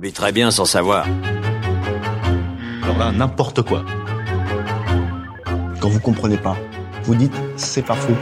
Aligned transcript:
On 0.00 0.02
vit 0.02 0.14
très 0.14 0.32
bien 0.32 0.50
sans 0.50 0.64
savoir. 0.64 1.04
Alors 2.82 2.96
là, 2.96 3.12
n'importe 3.12 3.60
quoi. 3.60 3.84
Quand 5.78 5.90
vous 5.90 6.00
comprenez 6.00 6.38
pas, 6.38 6.56
vous 7.02 7.14
dites 7.14 7.34
c'est 7.56 7.82
pas 7.82 7.96
faux. 7.96 8.16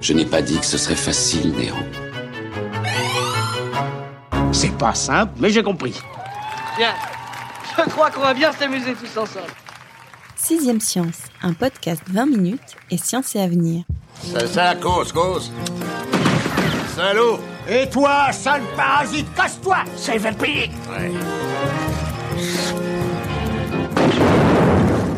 Je 0.00 0.12
n'ai 0.12 0.26
pas 0.26 0.42
dit 0.42 0.60
que 0.60 0.64
ce 0.64 0.78
serait 0.78 0.94
facile, 0.94 1.52
Néo. 1.56 1.74
C'est 4.52 4.78
pas 4.78 4.94
simple, 4.94 5.32
mais 5.40 5.50
j'ai 5.50 5.64
compris. 5.64 6.00
Bien. 6.76 6.94
Je 7.76 7.90
crois 7.90 8.12
qu'on 8.12 8.20
va 8.20 8.32
bien 8.32 8.52
s'amuser 8.52 8.94
tous 8.94 9.18
ensemble. 9.18 9.50
Sixième 10.36 10.80
Science, 10.80 11.18
un 11.42 11.52
podcast 11.52 12.02
20 12.06 12.26
minutes 12.26 12.76
et 12.92 12.96
science 12.96 13.34
et 13.34 13.40
avenir. 13.40 13.82
C'est 14.22 14.46
ça, 14.46 14.76
cause, 14.76 15.10
cause. 15.10 15.50
Salaud 16.94 17.40
Et 17.72 17.88
toi, 17.88 18.32
sale 18.32 18.62
parasite, 18.76 19.32
casse-toi 19.32 19.84
C'est 19.94 20.18
vampire 20.18 20.70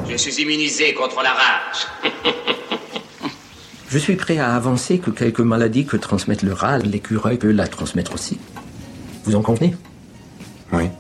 Je 0.07 0.17
suis 0.19 0.43
immunisé 0.43 0.93
contre 0.93 1.23
la 1.23 1.31
rage. 1.31 1.87
Je 3.89 3.97
suis 3.97 4.17
prêt 4.17 4.37
à 4.37 4.55
avancer 4.55 4.99
que 4.99 5.11
quelques 5.11 5.41
maladies 5.41 5.87
que 5.87 5.97
transmettent 5.97 6.43
le 6.43 6.53
rat, 6.53 6.77
l'écureuil 6.79 7.39
peut 7.39 7.53
la 7.53 7.67
transmettre 7.69 8.13
aussi. 8.13 8.39
Vous 9.25 9.35
en 9.35 9.41
convenez? 9.41 9.75
Oui. 10.73 10.91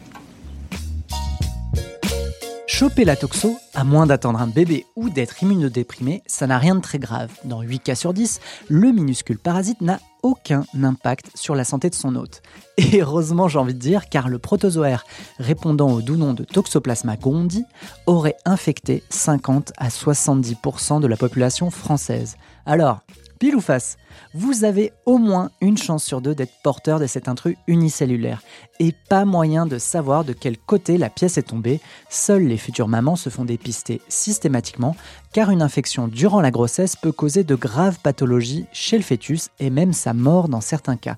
Choper 2.82 3.04
la 3.04 3.14
toxo, 3.14 3.60
à 3.74 3.84
moins 3.84 4.06
d'attendre 4.06 4.40
un 4.40 4.48
bébé 4.48 4.86
ou 4.96 5.08
d'être 5.08 5.40
immunodéprimé, 5.40 6.24
ça 6.26 6.48
n'a 6.48 6.58
rien 6.58 6.74
de 6.74 6.80
très 6.80 6.98
grave. 6.98 7.30
Dans 7.44 7.62
8 7.62 7.78
cas 7.78 7.94
sur 7.94 8.12
10, 8.12 8.40
le 8.68 8.90
minuscule 8.90 9.38
parasite 9.38 9.80
n'a 9.82 10.00
aucun 10.24 10.64
impact 10.82 11.30
sur 11.36 11.54
la 11.54 11.62
santé 11.62 11.90
de 11.90 11.94
son 11.94 12.16
hôte. 12.16 12.42
Et 12.78 13.00
heureusement, 13.00 13.46
j'ai 13.46 13.60
envie 13.60 13.74
de 13.74 13.78
dire, 13.78 14.08
car 14.08 14.28
le 14.28 14.40
protozoaire 14.40 15.04
répondant 15.38 15.92
au 15.92 16.02
doux 16.02 16.16
nom 16.16 16.34
de 16.34 16.42
Toxoplasma 16.42 17.16
gondii 17.16 17.64
aurait 18.06 18.36
infecté 18.44 19.04
50 19.10 19.72
à 19.76 19.86
70% 19.86 21.00
de 21.00 21.06
la 21.06 21.16
population 21.16 21.70
française. 21.70 22.36
Alors, 22.66 23.02
pile 23.42 23.56
ou 23.56 23.60
face 23.60 23.96
vous 24.34 24.62
avez 24.62 24.92
au 25.04 25.18
moins 25.18 25.50
une 25.60 25.76
chance 25.76 26.04
sur 26.04 26.20
deux 26.20 26.32
d'être 26.32 26.52
porteur 26.62 27.00
de 27.00 27.08
cet 27.08 27.26
intrus 27.26 27.56
unicellulaire. 27.66 28.40
Et 28.78 28.94
pas 29.08 29.24
moyen 29.24 29.66
de 29.66 29.78
savoir 29.78 30.24
de 30.24 30.32
quel 30.32 30.56
côté 30.56 30.96
la 30.96 31.10
pièce 31.10 31.38
est 31.38 31.48
tombée. 31.48 31.80
Seules 32.08 32.46
les 32.46 32.56
futures 32.56 32.86
mamans 32.86 33.16
se 33.16 33.30
font 33.30 33.44
dépister 33.44 34.00
systématiquement, 34.08 34.94
car 35.32 35.50
une 35.50 35.60
infection 35.60 36.06
durant 36.06 36.40
la 36.40 36.52
grossesse 36.52 36.94
peut 36.94 37.10
causer 37.10 37.42
de 37.42 37.56
graves 37.56 37.98
pathologies 38.00 38.66
chez 38.72 38.96
le 38.96 39.02
fœtus 39.02 39.48
et 39.58 39.70
même 39.70 39.92
sa 39.92 40.14
mort 40.14 40.48
dans 40.48 40.60
certains 40.60 40.96
cas. 40.96 41.16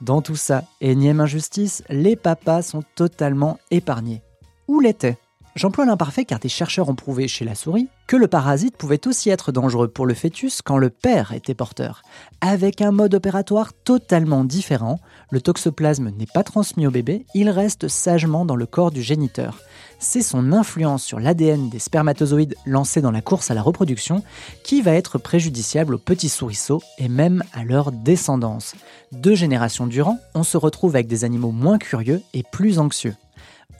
Dans 0.00 0.22
tout 0.22 0.36
ça, 0.36 0.64
énième 0.80 1.20
injustice, 1.20 1.84
les 1.88 2.16
papas 2.16 2.62
sont 2.62 2.82
totalement 2.96 3.60
épargnés. 3.70 4.22
Où 4.66 4.80
l'était 4.80 5.18
J'emploie 5.54 5.86
l'imparfait 5.86 6.24
car 6.24 6.40
des 6.40 6.48
chercheurs 6.48 6.88
ont 6.88 6.94
prouvé 6.96 7.28
chez 7.28 7.44
la 7.44 7.54
souris 7.54 7.88
que 8.10 8.16
le 8.16 8.26
parasite 8.26 8.76
pouvait 8.76 9.06
aussi 9.06 9.30
être 9.30 9.52
dangereux 9.52 9.86
pour 9.86 10.04
le 10.04 10.14
fœtus 10.14 10.62
quand 10.62 10.78
le 10.78 10.90
père 10.90 11.30
était 11.30 11.54
porteur. 11.54 12.02
Avec 12.40 12.80
un 12.80 12.90
mode 12.90 13.14
opératoire 13.14 13.72
totalement 13.72 14.42
différent, 14.42 14.98
le 15.30 15.40
toxoplasme 15.40 16.10
n'est 16.18 16.26
pas 16.26 16.42
transmis 16.42 16.88
au 16.88 16.90
bébé, 16.90 17.24
il 17.34 17.48
reste 17.48 17.86
sagement 17.86 18.44
dans 18.44 18.56
le 18.56 18.66
corps 18.66 18.90
du 18.90 19.00
géniteur. 19.00 19.60
C'est 20.00 20.22
son 20.22 20.52
influence 20.52 21.04
sur 21.04 21.20
l'ADN 21.20 21.68
des 21.68 21.78
spermatozoïdes 21.78 22.56
lancés 22.66 23.00
dans 23.00 23.12
la 23.12 23.20
course 23.20 23.52
à 23.52 23.54
la 23.54 23.62
reproduction 23.62 24.24
qui 24.64 24.82
va 24.82 24.90
être 24.90 25.18
préjudiciable 25.18 25.94
aux 25.94 25.98
petits 25.98 26.30
souriceaux 26.30 26.82
et 26.98 27.08
même 27.08 27.44
à 27.52 27.62
leur 27.62 27.92
descendance. 27.92 28.74
Deux 29.12 29.36
générations 29.36 29.86
durant, 29.86 30.18
on 30.34 30.42
se 30.42 30.56
retrouve 30.56 30.96
avec 30.96 31.06
des 31.06 31.22
animaux 31.22 31.52
moins 31.52 31.78
curieux 31.78 32.22
et 32.34 32.42
plus 32.42 32.80
anxieux 32.80 33.14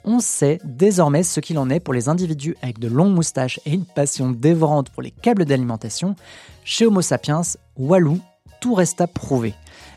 on 0.03 0.19
sait 0.19 0.59
désormais 0.63 1.23
ce 1.23 1.39
qu'il 1.39 1.57
en 1.57 1.69
est 1.69 1.79
pour 1.79 1.93
les 1.93 2.09
individus 2.09 2.55
avec 2.61 2.79
de 2.79 2.87
longues 2.87 3.15
moustaches 3.15 3.59
et 3.65 3.71
une 3.71 3.85
passion 3.85 4.31
dévorante 4.31 4.89
pour 4.89 5.01
les 5.01 5.11
câbles 5.11 5.45
d'alimentation. 5.45 6.15
Chez 6.63 6.85
Homo 6.85 7.01
sapiens, 7.01 7.41
Walou, 7.77 8.19
tout 8.59 8.73
reste 8.73 9.01
à 9.01 9.07
prouver. 9.07 9.53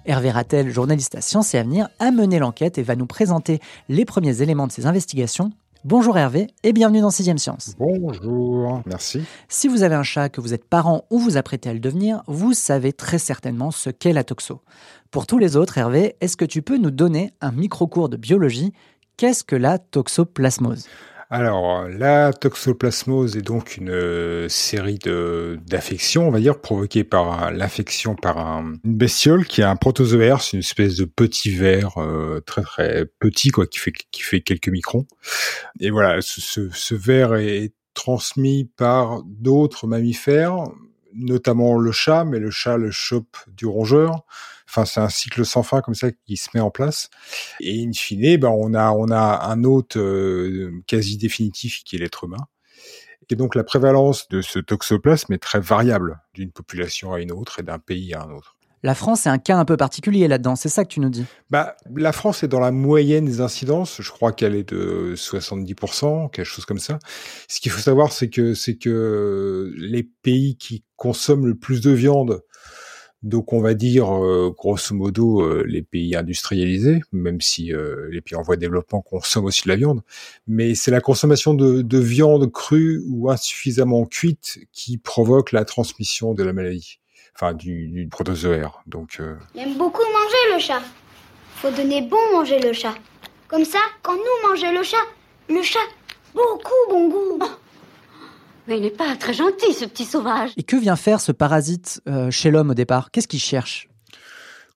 Hervé 0.07 0.31
Rattel, 0.31 0.71
journaliste 0.71 1.15
à 1.15 1.21
Sciences 1.21 1.55
et 1.55 1.59
Avenir, 1.59 1.89
a 1.99 2.11
mené 2.11 2.39
l'enquête 2.39 2.79
et 2.79 2.83
va 2.83 2.97
nous 2.97 3.07
présenter 3.07 3.61
les 3.89 4.05
premiers 4.05 4.43
éléments 4.43 4.67
de 4.67 4.73
ses 4.73 4.87
investigations. 4.87 5.53
Bonjour 5.85 6.17
Hervé 6.17 6.47
et 6.63 6.73
bienvenue 6.73 7.03
dans 7.03 7.11
6 7.11 7.37
Science. 7.37 7.75
Bonjour, 7.79 8.81
merci. 8.87 9.21
Si 9.49 9.69
vous 9.69 9.83
avez 9.83 9.95
un 9.95 10.03
chat, 10.03 10.31
que 10.31 10.41
vous 10.41 10.55
êtes 10.55 10.65
parent 10.65 11.05
ou 11.11 11.19
vous 11.19 11.37
apprêtez 11.37 11.69
à 11.69 11.75
le 11.75 11.79
devenir, 11.79 12.23
vous 12.27 12.55
savez 12.55 12.95
très 12.95 13.19
certainement 13.19 13.71
ce 13.71 13.91
qu'est 13.91 14.15
la 14.15 14.25
toxo. 14.25 14.63
Pour 15.11 15.27
tous 15.27 15.37
les 15.37 15.57
autres, 15.57 15.77
Hervé, 15.77 16.17
est-ce 16.23 16.39
que 16.39 16.47
tu 16.47 16.63
peux 16.63 16.79
nous 16.79 16.91
donner 16.91 17.33
un 17.43 17.53
micro-cours 17.53 18.09
de 18.09 18.17
biologie 18.17 18.73
Qu'est-ce 19.17 19.45
que 19.45 19.57
la 19.57 19.79
toxoplasmose? 19.79 20.87
Alors, 21.31 21.89
la 21.89 22.33
toxoplasmose 22.33 23.37
est 23.37 23.43
donc 23.43 23.77
une 23.77 23.91
euh, 23.91 24.49
série 24.49 24.99
d'affections, 24.99 26.29
on 26.29 26.31
va 26.31 26.39
dire, 26.39 26.61
provoquées 26.61 27.03
par 27.03 27.51
l'infection 27.51 28.15
par 28.15 28.39
un, 28.39 28.75
une 28.85 28.97
bestiole 28.97 29.47
qui 29.47 29.63
a 29.63 29.71
un 29.71 29.77
protozoaire, 29.77 30.43
c'est 30.43 30.53
une 30.53 30.61
espèce 30.61 30.97
de 30.97 31.05
petit 31.07 31.51
ver 31.51 31.99
euh, 31.99 32.41
très 32.41 32.63
très 32.63 33.07
petit, 33.19 33.51
quoi, 33.51 33.67
qui 33.67 33.79
fait 33.79 33.93
qui 34.11 34.23
fait 34.23 34.43
quelques 34.43 34.69
microns. 34.69 35.07
Et 35.81 35.91
voilà, 35.91 36.21
ce, 36.21 36.69
ce 36.71 36.95
ver 36.95 37.35
est 37.35 37.73
transmis 37.95 38.71
par 38.77 39.23
d'autres 39.25 39.87
mammifères, 39.87 40.65
notamment 41.15 41.79
le 41.79 41.93
chat, 41.93 42.25
mais 42.25 42.39
le 42.39 42.51
chat 42.51 42.77
le 42.77 42.91
chope 42.91 43.37
du 43.49 43.67
rongeur. 43.67 44.25
Enfin, 44.77 44.87
c'est 44.87 45.01
un 45.01 45.09
cycle 45.09 45.47
sans 45.47 45.63
fin 45.63 45.81
comme 45.83 45.95
ça 45.95 46.11
qui 46.27 46.37
se 46.37 46.49
met 46.53 46.61
en 46.61 46.73
place. 46.73 47.09
Et 47.61 47.85
in 47.85 47.93
fine, 47.93 48.37
ben, 48.39 48.49
on 48.49 48.75
a, 48.75 48.91
on 48.91 49.09
a 49.13 49.47
un 49.47 49.63
hôte 49.63 49.97
euh, 49.97 50.73
quasi 50.89 51.17
définitif 51.17 51.85
qui 51.85 51.95
est 51.95 52.01
l'être 52.01 52.25
humain. 52.25 52.49
Et 53.31 53.37
donc, 53.37 53.55
la 53.55 53.63
prévalence 53.63 54.29
de 54.29 54.43
ce 54.43 54.59
toxoplasme 54.59 55.33
est 55.33 55.39
très 55.39 55.61
variable 55.61 56.21
d'une 56.35 56.51
population 56.51 57.13
à 57.13 57.21
une 57.21 57.31
autre 57.31 57.61
et 57.61 57.63
d'un 57.63 57.79
pays 57.79 58.15
à 58.15 58.23
un 58.23 58.31
autre. 58.33 58.57
La 58.83 58.97
France 58.97 59.27
est 59.27 59.31
un 59.31 59.39
cas 59.39 59.57
un 59.57 59.65
peu 59.65 59.77
particulier 59.77 60.27
là-dedans, 60.27 60.57
c'est 60.57 60.69
ça 60.69 60.85
que 60.85 60.91
tu 60.91 61.01
nous 61.01 61.09
dis? 61.09 61.25
Bah, 61.51 61.77
La 61.95 62.13
France 62.13 62.43
est 62.43 62.49
dans 62.49 62.61
la 62.61 62.73
moyenne 62.73 63.25
des 63.25 63.41
incidences, 63.41 64.03
je 64.03 64.11
crois 64.11 64.33
qu'elle 64.33 64.57
est 64.57 64.69
de 64.69 65.15
70%, 65.17 66.31
quelque 66.31 66.45
chose 66.45 66.67
comme 66.67 66.81
ça. 66.81 66.99
Ce 67.49 67.61
qu'il 67.61 67.71
faut 67.71 67.81
savoir, 67.81 68.13
c'est 68.13 68.29
que, 68.29 68.55
c'est 68.55 68.77
que 68.77 69.73
les 69.79 70.03
pays 70.03 70.59
qui 70.59 70.85
consomment 70.97 71.47
le 71.47 71.55
plus 71.55 71.81
de 71.81 71.93
viande 71.93 72.43
donc 73.25 73.55
on 73.55 73.61
va 73.61 73.73
dire 73.73 74.15
euh, 74.15 74.55
grosso 74.57 74.95
modo 74.95 75.41
euh, 75.41 75.65
les 75.67 75.81
pays 75.81 76.15
industrialisés, 76.15 77.01
même 77.11 77.41
si 77.41 77.73
euh, 77.73 78.07
les 78.11 78.21
pays 78.21 78.37
en 78.37 78.43
voie 78.43 78.57
de 78.57 78.61
développement 78.61 79.01
consomment 79.01 79.47
aussi 79.47 79.63
de 79.63 79.71
la 79.71 79.77
viande, 79.77 80.03
mais 80.47 80.75
c'est 80.75 80.91
la 80.91 81.01
consommation 81.01 81.55
de, 81.55 81.99
viande 81.99 82.53
crue 82.53 83.03
ou 83.09 83.31
insuffisamment 83.31 84.05
cuite 84.05 84.59
qui 84.73 84.99
provoque 84.99 85.53
la 85.53 85.65
transmission 85.65 86.35
de 86.35 86.45
la 86.45 86.53
maladie, 86.53 87.01
enfin 87.35 87.55
du, 87.55 87.89
du 87.89 88.07
protozoaire. 88.09 88.83
Donc 88.87 89.21
il 89.55 89.61
aime 89.63 89.79
beaucoup 89.79 90.03
manger 90.03 90.55
le 90.55 90.61
chat. 90.61 90.83
Faut 91.57 91.71
donner 91.71 92.03
bon 92.03 92.19
manger 92.33 92.61
le 92.61 92.75
chat. 92.75 92.95
Comme 93.49 93.65
ça, 93.65 93.79
quand 94.03 94.17
nous 94.17 94.49
mangeons 94.49 94.73
le 94.73 94.83
chat, 94.83 95.07
le 95.49 95.63
chat 95.63 95.79
beaucoup 96.35 96.73
bon 96.91 97.09
goût. 97.09 97.39
Mais 98.67 98.79
il 98.79 98.83
n'est 98.83 98.91
pas 98.91 99.15
très 99.17 99.35
gentil, 99.35 99.75
ce 99.75 99.85
petit 99.85 100.05
sauvage. 100.05 100.53
Et 100.57 100.63
que 100.63 100.77
vient 100.77 100.97
faire 100.97 101.21
ce 101.21 101.33
parasite 101.33 102.01
euh, 102.09 102.31
chez 102.31 102.51
l'homme 102.51 102.71
au 102.71 102.75
départ? 102.75 103.11
Qu'est-ce 103.11 103.29
qu'il 103.29 103.41
cherche? 103.41 103.89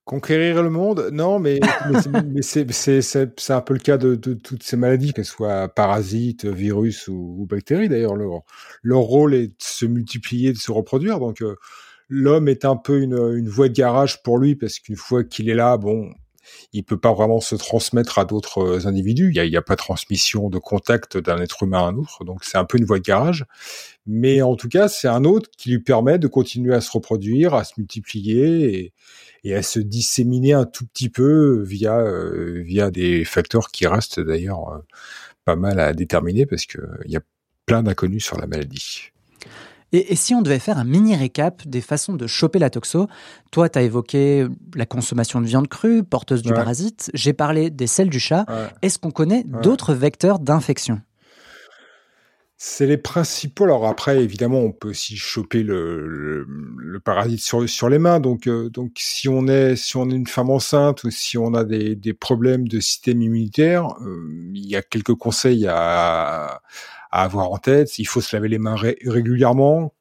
Conquérir 0.05 0.63
le 0.63 0.69
monde? 0.69 1.09
Non, 1.11 1.39
mais, 1.39 1.59
c'est 2.41 3.51
un 3.51 3.61
peu 3.61 3.73
le 3.73 3.79
cas 3.79 3.97
de, 3.97 4.15
toutes 4.15 4.63
ces 4.63 4.77
maladies, 4.77 5.13
qu'elles 5.13 5.25
soient 5.25 5.67
parasites, 5.69 6.45
virus 6.45 7.07
ou, 7.07 7.45
bactéries 7.49 7.89
d'ailleurs. 7.89 8.15
Leur, 8.15 8.41
leur, 8.81 8.99
rôle 9.01 9.33
est 9.35 9.47
de 9.47 9.53
se 9.59 9.85
multiplier, 9.85 10.53
de 10.53 10.57
se 10.57 10.71
reproduire. 10.71 11.19
Donc 11.19 11.41
euh, 11.41 11.55
l'homme 12.09 12.47
est 12.47 12.65
un 12.65 12.75
peu 12.75 13.01
une, 13.01 13.17
une 13.35 13.49
voie 13.49 13.69
de 13.69 13.73
garage 13.73 14.21
pour 14.23 14.39
lui, 14.39 14.55
parce 14.55 14.79
qu'une 14.79 14.95
fois 14.95 15.23
qu'il 15.23 15.49
est 15.49 15.55
là, 15.55 15.77
bon, 15.77 16.11
il 16.73 16.83
peut 16.83 16.97
pas 16.97 17.13
vraiment 17.13 17.39
se 17.39 17.55
transmettre 17.55 18.19
à 18.19 18.25
d'autres 18.25 18.87
individus. 18.87 19.31
Il 19.35 19.49
n'y 19.49 19.57
a, 19.57 19.61
pas 19.61 19.75
de 19.75 19.79
transmission 19.79 20.49
de 20.49 20.57
contact 20.57 21.17
d'un 21.17 21.39
être 21.39 21.63
humain 21.63 21.79
à 21.79 21.87
un 21.87 21.95
autre, 21.95 22.23
donc 22.23 22.43
c'est 22.43 22.57
un 22.57 22.65
peu 22.65 22.77
une 22.77 22.85
voie 22.85 22.99
de 22.99 23.03
garage. 23.03 23.45
Mais 24.05 24.41
en 24.41 24.55
tout 24.55 24.69
cas, 24.69 24.87
c'est 24.87 25.07
un 25.07 25.23
autre 25.23 25.49
qui 25.57 25.69
lui 25.69 25.79
permet 25.79 26.17
de 26.17 26.27
continuer 26.27 26.73
à 26.73 26.81
se 26.81 26.91
reproduire, 26.91 27.53
à 27.53 27.63
se 27.63 27.73
multiplier 27.77 28.75
et, 28.75 28.93
et 29.43 29.55
à 29.55 29.61
se 29.61 29.79
disséminer 29.79 30.53
un 30.53 30.65
tout 30.65 30.85
petit 30.85 31.09
peu 31.09 31.63
via 31.63 31.99
euh, 31.99 32.61
via 32.63 32.91
des 32.91 33.25
facteurs 33.25 33.71
qui 33.71 33.87
restent 33.87 34.19
d'ailleurs 34.19 34.69
euh, 34.69 34.79
pas 35.45 35.55
mal 35.55 35.79
à 35.79 35.93
déterminer 35.93 36.45
parce 36.45 36.65
que 36.65 36.79
il 37.05 37.11
y 37.11 37.17
a 37.17 37.21
plein 37.65 37.83
d'inconnus 37.83 38.25
sur 38.25 38.37
la 38.39 38.47
maladie. 38.47 39.11
Et, 39.91 40.13
et, 40.13 40.15
si 40.15 40.35
on 40.35 40.41
devait 40.41 40.59
faire 40.59 40.77
un 40.77 40.83
mini 40.83 41.15
récap 41.15 41.67
des 41.67 41.81
façons 41.81 42.13
de 42.13 42.27
choper 42.27 42.59
la 42.59 42.69
toxo, 42.69 43.07
toi, 43.51 43.69
tu 43.69 43.79
as 43.79 43.81
évoqué 43.81 44.45
la 44.75 44.85
consommation 44.85 45.41
de 45.41 45.47
viande 45.47 45.67
crue, 45.67 46.03
porteuse 46.03 46.41
du 46.43 46.49
Ouais. 46.49 46.55
parasite, 46.55 47.09
j'ai 47.13 47.33
parlé 47.33 47.69
des 47.69 47.87
selles 47.87 48.09
du 48.09 48.19
chat. 48.19 48.45
Ouais. 48.47 48.67
Est-ce 48.83 48.99
qu'on 48.99 49.11
connaît 49.11 49.45
Ouais. 49.51 49.61
d'autres 49.61 49.93
vecteurs 49.93 50.39
d'infection? 50.39 51.01
C'est 52.61 52.85
les 52.87 52.97
principaux. 52.97 53.63
Alors 53.63 53.87
après, 53.87 54.21
évidemment, 54.21 54.59
on 54.59 54.73
peut 54.73 54.89
aussi 54.89 55.15
choper 55.15 55.63
le, 55.63 56.05
le, 56.05 56.45
le 56.77 56.99
parasite 56.99 57.39
sur, 57.39 57.67
sur 57.69 57.87
les 57.87 57.99
mains. 57.99 58.19
Donc, 58.19 58.47
euh, 58.47 58.69
donc 58.69 58.91
si 58.97 59.29
on 59.29 59.47
est 59.47 59.77
si 59.77 59.95
on 59.95 60.09
est 60.09 60.15
une 60.15 60.27
femme 60.27 60.49
enceinte 60.49 61.05
ou 61.05 61.09
si 61.09 61.37
on 61.37 61.53
a 61.53 61.63
des, 61.63 61.95
des 61.95 62.13
problèmes 62.13 62.67
de 62.67 62.81
système 62.81 63.21
immunitaire, 63.21 63.87
euh, 64.01 64.27
il 64.53 64.67
y 64.67 64.75
a 64.75 64.81
quelques 64.81 65.15
conseils 65.15 65.67
à, 65.69 66.61
à 67.11 67.23
avoir 67.23 67.51
en 67.51 67.57
tête. 67.57 67.97
Il 67.99 68.05
faut 68.05 68.21
se 68.21 68.35
laver 68.35 68.47
les 68.49 68.59
mains 68.59 68.75
ré- 68.75 68.97
régulièrement, 69.05 69.93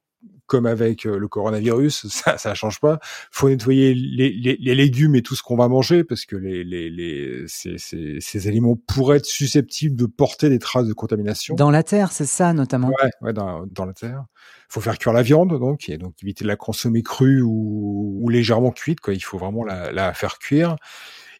comme 0.47 0.65
avec 0.65 1.05
euh, 1.07 1.19
le 1.19 1.29
coronavirus. 1.29 2.07
Ça, 2.11 2.39
ça 2.39 2.55
change 2.55 2.81
pas. 2.81 2.99
faut 3.31 3.49
nettoyer 3.51 3.93
les, 3.95 4.31
les, 4.31 4.57
les 4.59 4.75
légumes 4.75 5.15
et 5.15 5.21
tout 5.23 5.35
ce 5.35 5.43
qu'on 5.43 5.57
va 5.57 5.69
manger 5.69 6.05
parce 6.05 6.25
que 6.25 6.37
les, 6.37 6.65
les, 6.65 6.89
les, 6.89 7.45
ces, 7.47 7.77
ces, 7.77 8.17
ces 8.21 8.49
aliments 8.49 8.77
pourraient 8.87 9.19
être 9.19 9.27
susceptibles 9.27 9.95
de 9.95 10.07
porter 10.07 10.49
des 10.49 10.59
traces 10.59 10.87
de 10.87 10.95
contamination. 10.95 11.55
Dans 11.55 11.71
la 11.71 11.83
terre, 11.83 12.13
c'est 12.13 12.25
ça 12.27 12.53
notamment. 12.55 12.89
Ouais, 12.89 13.11
ouais, 13.21 13.33
dans, 13.35 13.67
dans 13.67 13.85
la 13.85 13.93
terre. 13.93 14.25
faut 14.71 14.81
faire 14.81 14.99
cuire 14.99 15.13
la 15.13 15.23
viande, 15.23 15.59
donc, 15.59 15.89
et 15.91 15.99
donc 15.99 16.15
éviter 16.23 16.45
de 16.45 16.49
la 16.49 16.57
consommer 16.57 17.03
crue 17.03 17.43
ou, 17.43 18.19
ou 18.21 18.29
légèrement 18.31 18.71
cuite, 18.71 19.01
quoi. 19.01 19.13
Il 19.13 19.21
faut 19.21 19.37
vraiment 19.39 19.65
la, 19.65 19.93
la 19.93 20.15
faire 20.15 20.39
cuire. 20.39 20.77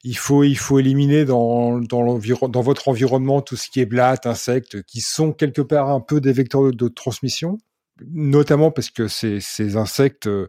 Il 0.05 0.17
faut, 0.17 0.45
il 0.45 0.57
faut 0.57 0.79
éliminer 0.79 1.25
dans, 1.25 1.81
dans, 1.81 2.61
votre 2.63 2.89
environnement 2.89 3.43
tout 3.43 3.57
ce 3.57 3.69
qui 3.69 3.81
est 3.81 3.87
blattes, 3.87 4.27
insectes, 4.27 4.83
qui 4.83 5.01
sont 5.01 5.33
quelque 5.33 5.63
part 5.63 5.91
un 5.91 6.01
peu 6.01 6.21
des 6.21 6.33
vecteurs 6.33 6.71
de, 6.71 6.89
transmission, 6.89 7.59
notamment 8.07 8.71
parce 8.71 8.91
que 8.91 9.09
ces, 9.09 9.41
ces 9.41 9.77
insectes 9.77 10.29
euh, 10.29 10.49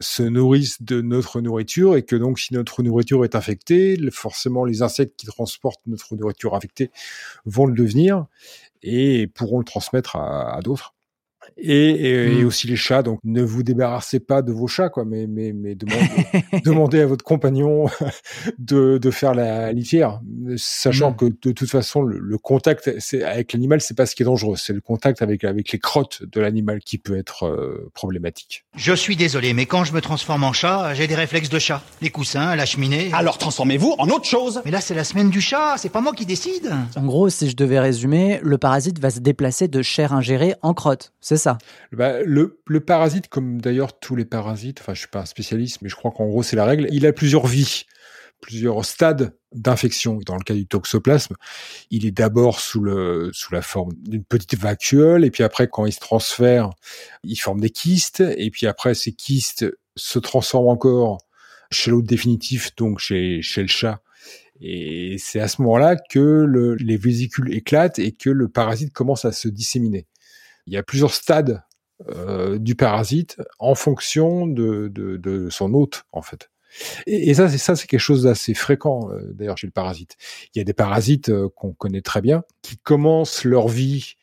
se 0.00 0.22
nourrissent 0.22 0.82
de 0.82 1.00
notre 1.00 1.40
nourriture 1.40 1.96
et 1.96 2.02
que 2.04 2.16
donc 2.16 2.38
si 2.38 2.52
notre 2.52 2.82
nourriture 2.82 3.24
est 3.24 3.34
infectée, 3.34 3.98
forcément 4.12 4.64
les 4.64 4.82
insectes 4.82 5.18
qui 5.18 5.26
transportent 5.26 5.86
notre 5.86 6.14
nourriture 6.16 6.54
infectée 6.54 6.90
vont 7.46 7.66
le 7.66 7.74
devenir 7.74 8.26
et 8.82 9.26
pourront 9.28 9.58
le 9.58 9.64
transmettre 9.64 10.16
à 10.16 10.60
d'autres. 10.62 10.94
Et, 11.56 11.90
et, 11.90 12.38
et 12.38 12.42
Mm. 12.42 12.46
aussi 12.46 12.66
les 12.66 12.76
chats, 12.76 13.02
donc 13.02 13.18
ne 13.24 13.42
vous 13.42 13.62
débarrassez 13.62 14.20
pas 14.20 14.42
de 14.42 14.52
vos 14.52 14.66
chats, 14.66 14.88
quoi, 14.88 15.04
mais, 15.04 15.26
mais, 15.26 15.52
mais 15.52 15.74
demandez, 15.74 16.06
demandez 16.64 17.00
à 17.00 17.06
votre 17.06 17.24
compagnon 17.24 17.86
de, 18.58 18.98
de 18.98 19.10
faire 19.10 19.34
la 19.34 19.72
litière, 19.72 20.20
sachant 20.56 21.10
Mm. 21.12 21.16
que 21.16 21.24
de 21.26 21.52
toute 21.52 21.68
façon 21.70 22.02
le, 22.02 22.18
le 22.18 22.38
contact 22.38 22.90
c'est, 22.98 23.22
avec 23.22 23.52
l'animal, 23.52 23.80
c'est 23.80 23.96
pas 23.96 24.06
ce 24.06 24.14
qui 24.14 24.22
est 24.22 24.26
dangereux, 24.26 24.56
c'est 24.56 24.72
le 24.72 24.80
contact 24.80 25.22
avec, 25.22 25.44
avec 25.44 25.72
les 25.72 25.78
crottes 25.78 26.22
de 26.22 26.40
l'animal 26.40 26.80
qui 26.80 26.98
peut 26.98 27.16
être 27.16 27.44
euh, 27.46 27.90
problématique. 27.94 28.64
Je 28.76 28.92
suis 28.92 29.16
désolé, 29.16 29.52
mais 29.52 29.66
quand 29.66 29.84
je 29.84 29.92
me 29.92 30.00
transforme 30.00 30.44
en 30.44 30.52
chat, 30.52 30.94
j'ai 30.94 31.06
des 31.06 31.14
réflexes 31.14 31.48
de 31.48 31.58
chat. 31.58 31.82
Les 32.00 32.10
coussins, 32.10 32.54
la 32.56 32.66
cheminée. 32.66 33.10
Alors 33.12 33.38
transformez-vous 33.38 33.94
en 33.98 34.08
autre 34.08 34.24
chose 34.26 34.60
Mais 34.64 34.70
là, 34.70 34.80
c'est 34.80 34.94
la 34.94 35.04
semaine 35.04 35.30
du 35.30 35.40
chat, 35.40 35.74
c'est 35.78 35.88
pas 35.88 36.00
moi 36.00 36.12
qui 36.12 36.26
décide. 36.26 36.70
En 36.96 37.04
gros, 37.06 37.28
si 37.28 37.48
je 37.50 37.56
devais 37.56 37.80
résumer, 37.80 38.40
le 38.42 38.58
parasite 38.58 38.98
va 38.98 39.10
se 39.10 39.20
déplacer 39.20 39.68
de 39.68 39.82
chair 39.82 40.12
ingérée 40.12 40.54
en 40.62 40.74
crotte. 40.74 41.12
C'est 41.20 41.36
Bah, 41.92 42.22
le, 42.22 42.58
parasite, 42.80 43.28
comme 43.28 43.60
d'ailleurs 43.60 43.98
tous 43.98 44.16
les 44.16 44.24
parasites, 44.24 44.80
enfin 44.80 44.94
je 44.94 45.00
suis 45.00 45.08
pas 45.08 45.20
un 45.20 45.26
spécialiste, 45.26 45.82
mais 45.82 45.88
je 45.88 45.96
crois 45.96 46.10
qu'en 46.10 46.26
gros 46.26 46.42
c'est 46.42 46.56
la 46.56 46.64
règle, 46.64 46.88
il 46.92 47.06
a 47.06 47.12
plusieurs 47.12 47.46
vies, 47.46 47.84
plusieurs 48.40 48.84
stades 48.84 49.34
d'infection. 49.52 50.18
Dans 50.24 50.36
le 50.36 50.42
cas 50.42 50.54
du 50.54 50.66
toxoplasme, 50.66 51.36
il 51.90 52.06
est 52.06 52.10
d'abord 52.10 52.60
sous 52.60 52.84
la 52.84 53.62
forme 53.62 53.92
d'une 53.96 54.24
petite 54.24 54.56
vacuole, 54.56 55.24
et 55.24 55.30
puis 55.30 55.42
après 55.42 55.68
quand 55.68 55.86
il 55.86 55.92
se 55.92 56.00
transfère, 56.00 56.70
il 57.24 57.36
forme 57.36 57.60
des 57.60 57.70
kystes, 57.70 58.22
et 58.36 58.50
puis 58.50 58.66
après 58.66 58.94
ces 58.94 59.12
kystes 59.12 59.66
se 59.96 60.18
transforment 60.18 60.68
encore 60.68 61.18
chez 61.70 61.90
l'autre 61.90 62.08
définitif, 62.08 62.74
donc 62.76 62.98
chez 62.98 63.40
le 63.40 63.66
chat. 63.66 64.02
Et 64.60 65.16
c'est 65.18 65.40
à 65.40 65.48
ce 65.48 65.62
moment-là 65.62 65.96
que 65.96 66.18
le, 66.18 66.74
les 66.74 66.96
vésicules 66.96 67.54
éclatent 67.54 67.98
et 67.98 68.12
que 68.12 68.28
le 68.28 68.48
parasite 68.48 68.92
commence 68.92 69.24
à 69.24 69.32
se 69.32 69.48
disséminer. 69.48 70.06
Il 70.70 70.74
y 70.74 70.76
a 70.76 70.84
plusieurs 70.84 71.12
stades 71.12 71.64
euh, 72.08 72.58
du 72.58 72.76
parasite 72.76 73.38
en 73.58 73.74
fonction 73.74 74.46
de, 74.46 74.86
de, 74.86 75.16
de 75.16 75.50
son 75.50 75.74
hôte, 75.74 76.04
en 76.12 76.22
fait. 76.22 76.48
Et, 77.08 77.28
et 77.28 77.34
ça, 77.34 77.48
c'est 77.48 77.58
ça, 77.58 77.74
c'est 77.74 77.88
quelque 77.88 77.98
chose 77.98 78.22
d'assez 78.22 78.54
fréquent 78.54 79.10
euh, 79.10 79.32
d'ailleurs 79.34 79.58
chez 79.58 79.66
le 79.66 79.72
parasite. 79.72 80.16
Il 80.54 80.58
y 80.58 80.60
a 80.60 80.64
des 80.64 80.72
parasites 80.72 81.28
euh, 81.28 81.48
qu'on 81.56 81.72
connaît 81.72 82.02
très 82.02 82.20
bien 82.20 82.44
qui 82.62 82.78
commencent 82.78 83.42
leur 83.42 83.66
vie 83.66 84.14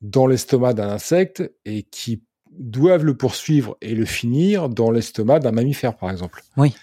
dans 0.00 0.28
l'estomac 0.28 0.74
d'un 0.74 0.88
insecte 0.88 1.50
et 1.64 1.82
qui 1.82 2.22
doivent 2.52 3.04
le 3.04 3.16
poursuivre 3.16 3.76
et 3.80 3.96
le 3.96 4.04
finir 4.04 4.68
dans 4.68 4.92
l'estomac 4.92 5.40
d'un 5.40 5.52
mammifère, 5.52 5.96
par 5.96 6.12
exemple. 6.12 6.42
Oui. 6.56 6.74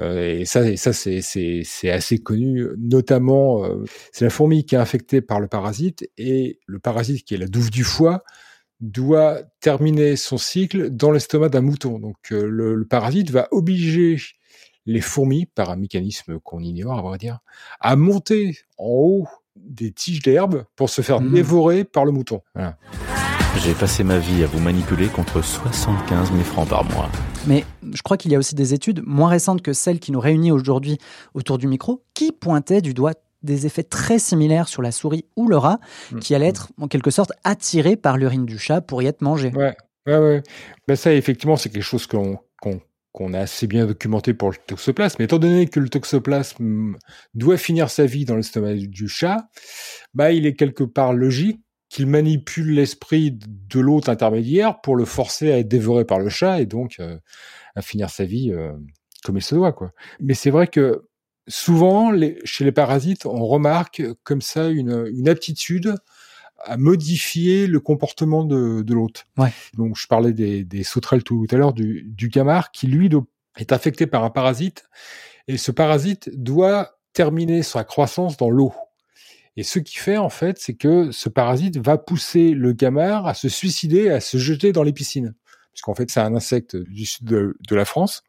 Et 0.00 0.44
ça, 0.44 0.68
et 0.68 0.76
ça 0.76 0.92
c'est, 0.92 1.20
c'est, 1.20 1.62
c'est 1.64 1.90
assez 1.90 2.18
connu, 2.18 2.66
notamment, 2.78 3.62
c'est 4.10 4.24
la 4.24 4.30
fourmi 4.30 4.66
qui 4.66 4.74
est 4.74 4.78
infectée 4.78 5.20
par 5.20 5.38
le 5.38 5.46
parasite 5.46 6.10
et 6.18 6.58
le 6.66 6.80
parasite 6.80 7.24
qui 7.24 7.34
est 7.34 7.38
la 7.38 7.46
douve 7.46 7.70
du 7.70 7.84
foie 7.84 8.24
doit 8.90 9.38
terminer 9.60 10.16
son 10.16 10.38
cycle 10.38 10.90
dans 10.90 11.10
l'estomac 11.10 11.48
d'un 11.48 11.60
mouton. 11.62 11.98
Donc 11.98 12.16
euh, 12.32 12.46
le, 12.46 12.74
le 12.74 12.84
parasite 12.86 13.30
va 13.30 13.48
obliger 13.50 14.18
les 14.86 15.00
fourmis, 15.00 15.46
par 15.46 15.70
un 15.70 15.76
mécanisme 15.76 16.38
qu'on 16.40 16.60
ignore, 16.60 16.98
à 16.98 17.02
vrai 17.02 17.16
dire, 17.18 17.38
à 17.80 17.96
monter 17.96 18.58
en 18.76 18.84
haut 18.86 19.26
des 19.56 19.92
tiges 19.92 20.20
d'herbe 20.20 20.64
pour 20.76 20.90
se 20.90 21.00
faire 21.00 21.20
Mhm. 21.22 21.32
dévorer 21.32 21.84
par 21.84 22.04
le 22.04 22.12
mouton. 22.12 22.42
Voilà. 22.54 22.76
J'ai 23.62 23.72
passé 23.72 24.02
ma 24.04 24.18
vie 24.18 24.42
à 24.42 24.46
vous 24.46 24.58
manipuler 24.58 25.06
contre 25.06 25.42
75 25.42 26.32
000 26.32 26.42
francs 26.42 26.68
par 26.68 26.84
mois. 26.84 27.08
Mais 27.46 27.64
je 27.92 28.02
crois 28.02 28.16
qu'il 28.16 28.32
y 28.32 28.34
a 28.34 28.38
aussi 28.38 28.54
des 28.56 28.74
études 28.74 29.00
moins 29.06 29.28
récentes 29.30 29.62
que 29.62 29.72
celles 29.72 30.00
qui 30.00 30.10
nous 30.12 30.18
réunissent 30.20 30.52
aujourd'hui 30.52 30.98
autour 31.34 31.56
du 31.56 31.68
micro 31.68 32.02
qui 32.14 32.32
pointaient 32.32 32.82
du 32.82 32.94
doigt 32.94 33.14
des 33.44 33.66
effets 33.66 33.82
très 33.84 34.18
similaires 34.18 34.68
sur 34.68 34.82
la 34.82 34.90
souris 34.92 35.26
ou 35.36 35.48
le 35.48 35.56
rat 35.56 35.78
Mm. 36.10 36.18
qui 36.18 36.34
allaient 36.34 36.48
être 36.48 36.72
en 36.80 36.88
quelque 36.88 37.10
sorte 37.10 37.32
attirés 37.44 37.96
par 37.96 38.16
l'urine 38.16 38.44
du 38.46 38.58
chat 38.58 38.80
pour 38.80 39.02
y 39.02 39.06
être 39.06 39.22
mangés. 39.22 39.52
Ouais, 39.54 39.76
ouais, 40.06 40.18
ouais. 40.18 40.42
Ben 40.88 40.96
ça, 40.96 41.12
effectivement, 41.14 41.56
c'est 41.56 41.70
quelque 41.70 41.82
chose 41.82 42.06
qu'on 42.06 42.38
qu'on 42.60 42.80
qu'on 43.12 43.32
a 43.32 43.38
assez 43.38 43.68
bien 43.68 43.86
documenté 43.86 44.34
pour 44.34 44.50
le 44.50 44.56
toxoplasme. 44.66 45.16
Mais 45.20 45.26
étant 45.26 45.38
donné 45.38 45.68
que 45.68 45.78
le 45.78 45.88
toxoplasme 45.88 46.96
doit 47.34 47.56
finir 47.56 47.88
sa 47.88 48.06
vie 48.06 48.24
dans 48.24 48.34
l'estomac 48.34 48.74
du 48.74 49.06
chat, 49.06 49.46
bah, 50.14 50.32
il 50.32 50.46
est 50.46 50.54
quelque 50.54 50.82
part 50.82 51.12
logique 51.12 51.60
qu'il 51.90 52.08
manipule 52.08 52.74
l'esprit 52.74 53.30
de 53.30 53.78
l'autre 53.78 54.08
intermédiaire 54.08 54.80
pour 54.80 54.96
le 54.96 55.04
forcer 55.04 55.52
à 55.52 55.58
être 55.58 55.68
dévoré 55.68 56.04
par 56.04 56.18
le 56.18 56.28
chat 56.28 56.60
et 56.60 56.66
donc 56.66 56.96
euh, 56.98 57.16
à 57.76 57.82
finir 57.82 58.10
sa 58.10 58.24
vie 58.24 58.50
euh, 58.52 58.72
comme 59.24 59.36
il 59.36 59.42
se 59.42 59.54
doit, 59.54 59.72
quoi. 59.72 59.92
Mais 60.18 60.34
c'est 60.34 60.50
vrai 60.50 60.66
que 60.66 61.04
souvent, 61.48 62.10
les, 62.10 62.38
chez 62.44 62.64
les 62.64 62.72
parasites, 62.72 63.26
on 63.26 63.46
remarque 63.46 64.02
comme 64.22 64.40
ça 64.40 64.68
une, 64.68 65.06
une 65.12 65.28
aptitude 65.28 65.94
à 66.64 66.76
modifier 66.76 67.66
le 67.66 67.80
comportement 67.80 68.44
de, 68.44 68.82
de 68.82 68.94
l'hôte. 68.94 69.26
Ouais. 69.36 69.52
Donc, 69.76 69.96
je 69.98 70.06
parlais 70.06 70.32
des, 70.32 70.64
des 70.64 70.82
sauterelles 70.82 71.22
tout 71.22 71.46
à 71.50 71.56
l'heure, 71.56 71.72
du, 71.72 72.04
du 72.06 72.28
gamard, 72.28 72.70
qui 72.70 72.86
lui 72.86 73.10
est 73.58 73.72
affecté 73.72 74.06
par 74.06 74.24
un 74.24 74.30
parasite, 74.30 74.84
et 75.46 75.58
ce 75.58 75.70
parasite 75.70 76.30
doit 76.34 76.98
terminer 77.12 77.62
sa 77.62 77.84
croissance 77.84 78.36
dans 78.36 78.50
l'eau. 78.50 78.72
Et 79.56 79.62
ce 79.62 79.78
qui 79.78 79.96
fait, 79.96 80.16
en 80.16 80.30
fait, 80.30 80.58
c'est 80.58 80.74
que 80.74 81.12
ce 81.12 81.28
parasite 81.28 81.76
va 81.76 81.96
pousser 81.96 82.50
le 82.50 82.72
gamard 82.72 83.26
à 83.26 83.34
se 83.34 83.48
suicider, 83.48 84.10
à 84.10 84.20
se 84.20 84.36
jeter 84.36 84.72
dans 84.72 84.82
les 84.82 84.92
piscines. 84.92 85.34
Puisqu'en 85.72 85.94
fait, 85.94 86.10
c'est 86.10 86.20
un 86.20 86.34
insecte 86.34 86.76
du 86.76 87.04
sud 87.04 87.26
de, 87.26 87.56
de 87.68 87.76
la 87.76 87.84
France. 87.84 88.24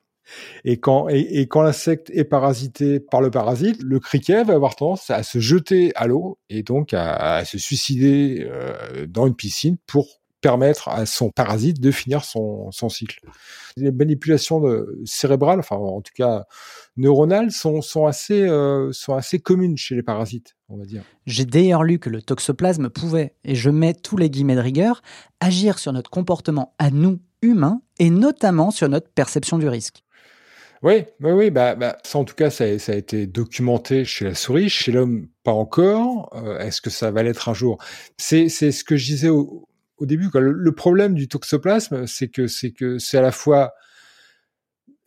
Et 0.63 0.77
quand, 0.77 1.08
et, 1.10 1.48
quand 1.48 1.62
l'insecte 1.62 2.10
est 2.13 2.24
parasité 2.24 3.00
par 3.00 3.22
le 3.22 3.32
parasite, 3.32 3.82
le 3.84 4.00
criquet 4.00 4.44
va 4.44 4.53
avoir 4.53 4.75
tendance 4.75 5.10
à 5.10 5.24
se 5.24 5.39
jeter 5.39 5.91
à 5.96 6.08
l'eau 6.08 6.38
et 6.50 6.63
donc 6.63 6.94
à, 6.94 7.44
se 7.46 7.58
suicider 7.58 8.48
euh, 8.50 9.05
dans 9.08 9.27
une 9.27 9.36
piscine 9.36 9.77
pour 9.86 10.08
permettre 10.46 10.89
à 10.89 11.08
son 11.08 11.32
parasite 11.32 11.82
de 11.82 11.89
finir 11.89 12.24
son, 12.24 12.70
cycle. 12.88 13.20
Les 13.77 13.91
manipulations 13.91 14.60
de, 14.60 15.01
cérébrales, 15.03 15.58
enfin 15.58 15.75
en 15.75 16.01
tout 16.01 16.13
cas 16.15 16.46
neuronales, 16.98 17.51
sont, 17.51 17.82
sont, 17.82 18.05
assez, 18.05 18.44
euh, 18.44 18.91
sont 18.91 19.15
assez 19.15 19.39
communes 19.39 19.75
chez 19.75 19.96
les 19.96 20.03
parasites, 20.03 20.55
on 20.70 20.77
va 20.77 20.86
dire. 20.86 21.01
J'ai 21.25 21.46
d'ailleurs 21.46 21.84
lu 21.84 21.98
que 21.98 22.12
le 22.12 22.22
toxoplasme 22.22 22.91
pouvait, 22.91 23.34
et 23.44 23.55
je 23.55 23.72
mets 23.72 23.96
tous 23.96 24.17
les 24.17 24.29
guillemets 24.29 24.53
de 24.53 24.62
rigueur, 24.62 25.01
agir 25.39 25.79
sur 25.79 25.94
notre 25.94 26.12
comportement 26.12 26.75
à 26.77 26.91
nous, 26.91 27.20
humains, 27.41 27.82
et 27.98 28.12
notamment 28.12 28.70
sur 28.70 28.88
notre 28.88 29.10
perception 29.10 29.58
du 29.58 29.67
risque. 29.67 30.04
Oui, 30.86 31.04
oui, 31.20 31.32
oui. 31.32 31.50
Bah, 31.50 31.74
bah, 31.74 31.98
ça, 32.04 32.20
en 32.20 32.25
tout 32.25 32.36
cas, 32.36 32.51
ça, 32.51 32.63
a 32.63 32.68
été 32.94 33.25
documenté 33.25 34.06
chez 34.06 34.24
la 34.24 34.36
souris, 34.36 34.70
chez 34.70 34.92
l'homme, 34.92 35.27
pas 35.44 35.51
encore. 35.51 36.30
Euh, 36.36 36.60
Est-ce 36.60 36.80
que 36.80 36.92
ça 36.92 37.10
va 37.10 37.24
l'être 37.24 37.50
un 37.50 37.56
jour? 37.56 37.80
C'est 38.18 38.50
ce 38.50 38.84
que 38.84 38.96
je 38.96 39.06
disais 39.08 39.30
au, 39.30 39.68
début. 40.01 40.30
Le, 40.36 40.72
problème 40.74 41.15
du 41.15 41.27
toxoplasme, 41.27 42.06
c'est 42.06 42.27
que 42.27 42.46
c'est 42.46 42.72
que 42.72 43.00
c'est 43.00 43.18
à 43.18 43.24
la 43.24 43.32
fois, 43.32 43.74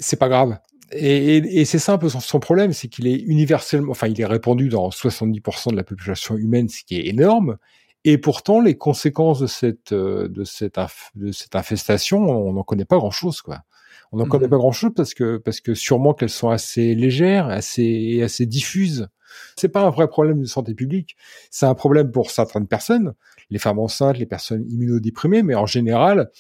c'est 0.01 0.19
pas 0.19 0.29
grave. 0.29 0.59
Et, 0.91 1.37
et, 1.37 1.65
c'est 1.65 1.79
ça 1.79 1.93
un 1.93 1.99
peu 1.99 2.09
son, 2.09 2.41
problème, 2.41 2.73
c'est 2.73 2.89
qu'il 2.89 3.07
est 3.07 3.21
universellement, 3.21 3.93
enfin, 3.93 4.09
il 4.09 4.21
est 4.21 4.27
répandu 4.27 4.69
dans 4.69 4.89
70% 4.89 5.71
de 5.71 5.77
la 5.77 5.85
population 5.85 6.37
humaine, 6.37 6.69
ce 6.69 6.83
qui 6.83 6.97
est 6.97 7.07
énorme. 7.07 7.57
Et 8.05 8.19
pourtant, 8.19 8.61
les 8.61 8.77
conséquences 8.77 9.39
de 9.39 9.47
cette 9.47 9.95
de 9.95 10.45
cette 10.45 10.81
de 11.15 11.31
cette 11.31 11.55
infestation, 11.55 12.19
on 12.19 12.53
n'en 12.55 12.65
connaît 12.65 12.85
pas 12.85 12.97
grand 12.97 13.13
chose, 13.13 13.43
quoi. 13.43 13.63
On 14.13 14.19
n'en 14.19 14.27
mmh. 14.27 14.29
connaît 14.29 14.49
pas 14.49 14.57
grand 14.57 14.73
chose 14.73 14.93
parce 14.97 15.15
que 15.15 15.37
parce 15.37 15.61
que 15.61 15.75
sûrement 15.75 16.15
qu'elles 16.15 16.31
sont 16.31 16.51
assez 16.51 16.95
légères, 16.95 17.49
assez 17.49 18.23
assez 18.23 18.47
diffuses. 18.47 19.09
C'est 19.57 19.69
pas 19.69 19.83
un 19.83 19.91
vrai 19.91 20.09
problème 20.09 20.41
de 20.41 20.47
santé 20.47 20.75
publique. 20.75 21.17
C'est 21.51 21.67
un 21.67 21.75
problème 21.75 22.11
pour 22.11 22.31
certaines 22.31 22.67
personnes, 22.67 23.13
les 23.51 23.59
femmes 23.59 23.79
enceintes, 23.79 24.19
les 24.19 24.27
personnes 24.27 24.65
immunodéprimées, 24.69 25.43
mais 25.43 25.55
en 25.55 25.67
général, 25.67 26.31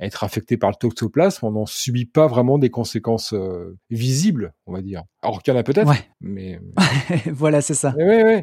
être 0.00 0.24
affecté 0.24 0.56
par 0.56 0.70
le 0.70 0.76
toxoplasme, 0.76 1.46
on 1.46 1.50
n'en 1.52 1.66
subit 1.66 2.06
pas 2.06 2.26
vraiment 2.26 2.58
des 2.58 2.70
conséquences 2.70 3.34
euh, 3.34 3.76
visibles, 3.90 4.54
on 4.66 4.72
va 4.72 4.80
dire. 4.80 5.02
Alors 5.22 5.42
qu'il 5.42 5.52
y 5.52 5.56
en 5.56 5.60
a 5.60 5.62
peut-être, 5.62 5.88
ouais. 5.88 6.08
mais 6.20 6.60
voilà, 7.32 7.60
c'est 7.60 7.74
ça. 7.74 7.94
Oui, 7.98 8.22
oui. 8.24 8.42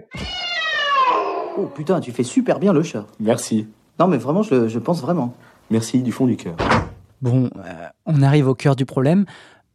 Oh 1.57 1.65
putain, 1.73 1.99
tu 1.99 2.11
fais 2.11 2.23
super 2.23 2.59
bien 2.59 2.73
le 2.73 2.83
chat. 2.83 3.07
Merci. 3.19 3.67
Non, 3.99 4.07
mais 4.07 4.17
vraiment, 4.17 4.43
je, 4.43 4.67
je 4.67 4.79
pense 4.79 5.01
vraiment. 5.01 5.33
Merci 5.71 6.01
du 6.01 6.11
fond 6.11 6.27
du 6.27 6.37
cœur. 6.37 6.55
Bon, 7.21 7.49
euh, 7.57 7.87
on 8.05 8.21
arrive 8.21 8.47
au 8.47 8.55
cœur 8.55 8.75
du 8.75 8.85
problème. 8.85 9.25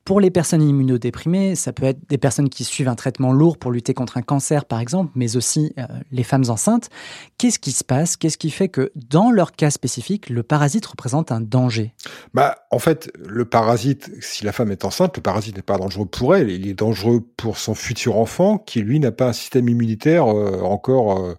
Pour 0.04 0.18
les 0.18 0.32
personnes 0.32 0.62
immunodéprimées, 0.62 1.54
ça 1.54 1.72
peut 1.72 1.84
être 1.84 2.00
des 2.08 2.18
personnes 2.18 2.48
qui 2.48 2.64
suivent 2.64 2.88
un 2.88 2.96
traitement 2.96 3.32
lourd 3.32 3.56
pour 3.56 3.70
lutter 3.70 3.94
contre 3.94 4.16
un 4.16 4.22
cancer, 4.22 4.64
par 4.64 4.80
exemple, 4.80 5.12
mais 5.14 5.36
aussi 5.36 5.72
euh, 5.78 5.84
les 6.10 6.24
femmes 6.24 6.42
enceintes. 6.48 6.90
Qu'est-ce 7.38 7.60
qui 7.60 7.70
se 7.70 7.84
passe? 7.84 8.16
Qu'est-ce 8.16 8.36
qui 8.36 8.50
fait 8.50 8.68
que, 8.68 8.90
dans 8.96 9.30
leur 9.30 9.52
cas 9.52 9.70
spécifique, 9.70 10.28
le 10.28 10.42
parasite 10.42 10.84
représente 10.86 11.30
un 11.30 11.40
danger? 11.40 11.94
Bah, 12.34 12.66
en 12.72 12.80
fait, 12.80 13.12
le 13.16 13.44
parasite, 13.44 14.10
si 14.20 14.44
la 14.44 14.50
femme 14.50 14.72
est 14.72 14.84
enceinte, 14.84 15.16
le 15.16 15.22
parasite 15.22 15.54
n'est 15.54 15.62
pas 15.62 15.78
dangereux 15.78 16.06
pour 16.06 16.34
elle. 16.34 16.50
Il 16.50 16.66
est 16.66 16.74
dangereux 16.74 17.20
pour 17.36 17.56
son 17.56 17.76
futur 17.76 18.16
enfant, 18.18 18.58
qui 18.58 18.80
lui 18.80 18.98
n'a 18.98 19.12
pas 19.12 19.28
un 19.28 19.32
système 19.32 19.68
immunitaire 19.68 20.26
euh, 20.26 20.62
encore 20.62 21.20
euh, 21.20 21.34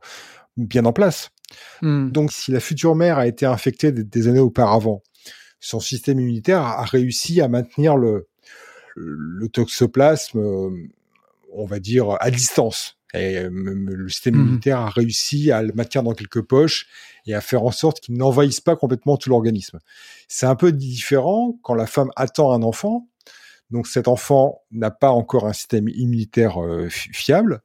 bien 0.55 0.85
en 0.85 0.93
place. 0.93 1.31
Hmm. 1.81 2.11
Donc, 2.11 2.31
si 2.31 2.53
la 2.53 2.61
future 2.61 2.95
mère 2.95 3.17
a 3.17 3.27
été 3.27 3.45
infectée 3.45 3.91
des, 3.91 4.05
des 4.05 4.27
années 4.29 4.39
auparavant, 4.39 5.01
son 5.65 5.79
système 5.79 6.19
immunitaire 6.19 6.61
a 6.61 6.85
réussi 6.85 7.41
à 7.41 7.47
maintenir 7.47 7.97
le 7.97 8.27
le 8.95 9.47
toxoplasme, 9.49 10.39
on 11.51 11.65
va 11.65 11.79
dire, 11.79 12.17
à 12.19 12.31
distance. 12.31 12.97
Et 13.15 13.43
le 13.49 14.09
système 14.09 14.35
Mhm. 14.35 14.41
immunitaire 14.41 14.79
a 14.79 14.89
réussi 14.89 15.51
à 15.51 15.61
le 15.61 15.71
maintenir 15.73 16.01
dans 16.03 16.13
quelques 16.13 16.41
poches 16.41 16.87
et 17.27 17.35
à 17.35 17.41
faire 17.41 17.63
en 17.63 17.71
sorte 17.71 17.99
qu'il 17.99 18.15
n'envahisse 18.17 18.59
pas 18.59 18.75
complètement 18.75 19.17
tout 19.17 19.29
l'organisme. 19.29 19.79
C'est 20.27 20.47
un 20.47 20.55
peu 20.55 20.71
différent 20.71 21.57
quand 21.61 21.75
la 21.75 21.85
femme 21.85 22.09
attend 22.15 22.51
un 22.53 22.63
enfant. 22.63 23.07
Donc 23.69 23.87
cet 23.87 24.07
enfant 24.07 24.61
n'a 24.71 24.91
pas 24.91 25.11
encore 25.11 25.45
un 25.47 25.53
système 25.53 25.87
immunitaire 25.89 26.63
euh, 26.63 26.89
fiable. 26.89 27.61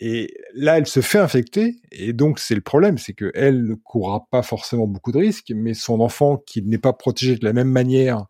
Et 0.00 0.34
là, 0.54 0.78
elle 0.78 0.86
se 0.86 1.00
fait 1.00 1.18
infecter, 1.18 1.76
et 1.92 2.12
donc 2.12 2.40
c'est 2.40 2.56
le 2.56 2.60
problème, 2.60 2.98
c'est 2.98 3.12
que 3.12 3.30
elle 3.34 3.64
ne 3.64 3.74
courra 3.74 4.26
pas 4.30 4.42
forcément 4.42 4.88
beaucoup 4.88 5.12
de 5.12 5.18
risques, 5.18 5.52
mais 5.54 5.74
son 5.74 6.00
enfant 6.00 6.38
qui 6.38 6.62
n'est 6.62 6.78
pas 6.78 6.92
protégé 6.92 7.36
de 7.36 7.44
la 7.44 7.52
même 7.52 7.70
manière 7.70 8.26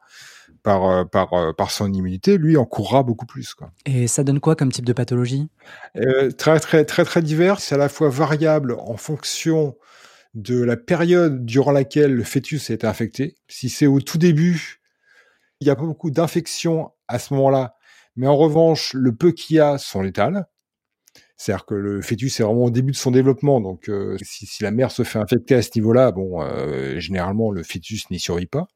par, 0.63 0.85
euh, 0.89 1.05
par, 1.05 1.33
euh, 1.33 1.53
par 1.53 1.71
son 1.71 1.93
immunité, 1.93 2.39
lui 2.39 2.57
en 2.57 2.65
courra 2.65 3.03
beaucoup 3.03 3.27
plus. 3.27 3.55
Quoi. 3.55 3.73
Et 3.87 4.07
ça 4.07 4.23
donne 4.25 4.41
quoi 4.41 4.55
comme 4.55 4.71
type 4.71 4.85
de 4.85 4.93
pathologie? 4.93 5.49
Euh, 5.97 6.31
Très 6.31 6.61
très 6.61 6.85
très 6.85 7.05
très 7.05 7.23
divers. 7.23 7.61
C'est 7.61 7.75
à 7.75 7.79
la 7.79 7.89
fois 7.89 8.09
variable 8.09 8.77
en 8.79 8.97
fonction 8.97 9.77
de 10.35 10.63
la 10.63 10.77
période 10.77 11.45
durant 11.45 11.73
laquelle 11.73 12.15
le 12.15 12.25
fœtus 12.25 12.71
a 12.71 12.75
été 12.75 12.87
infecté. 12.87 13.37
Si 13.49 13.69
c'est 13.69 13.87
au 13.87 14.01
tout 14.01 14.19
début, 14.19 14.81
il 15.61 15.67
y 15.67 15.71
a 15.71 15.77
pas 15.77 15.85
beaucoup 15.85 16.11
d'infections 16.11 16.91
à 17.09 17.19
ce 17.19 17.35
moment-là, 17.35 17.77
mais 18.17 18.27
en 18.27 18.37
revanche, 18.37 18.95
le 18.95 19.15
peu 19.15 19.33
qu'il 19.33 19.57
y 19.57 19.61
a 19.61 19.79
sont 19.79 20.01
létales. 20.01 20.47
C'est-à-dire 21.37 21.67
que 21.67 21.75
le 21.75 22.03
fœtus 22.03 22.39
est 22.39 22.43
vraiment 22.43 22.65
au 22.65 22.71
début 22.71 22.93
de 22.93 22.97
son 22.97 23.11
développement, 23.11 23.61
donc 23.61 23.89
euh, 23.89 24.17
si, 24.23 24.47
la 24.63 24.71
mère 24.71 24.91
se 24.91 25.03
fait 25.03 25.19
infecter 25.19 25.55
à 25.55 25.63
ce 25.63 25.71
niveau-là, 25.75 26.13
bon, 26.13 26.43
euh, 26.43 27.01
généralement 27.01 27.51
le 27.51 27.63
fœtus 27.63 28.09
n'y 28.11 28.21
survit 28.21 28.47
pas. 28.47 28.69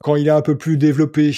Quand 0.00 0.16
il 0.16 0.26
est 0.26 0.30
un 0.30 0.42
peu 0.42 0.58
plus 0.58 0.76
développé, 0.76 1.32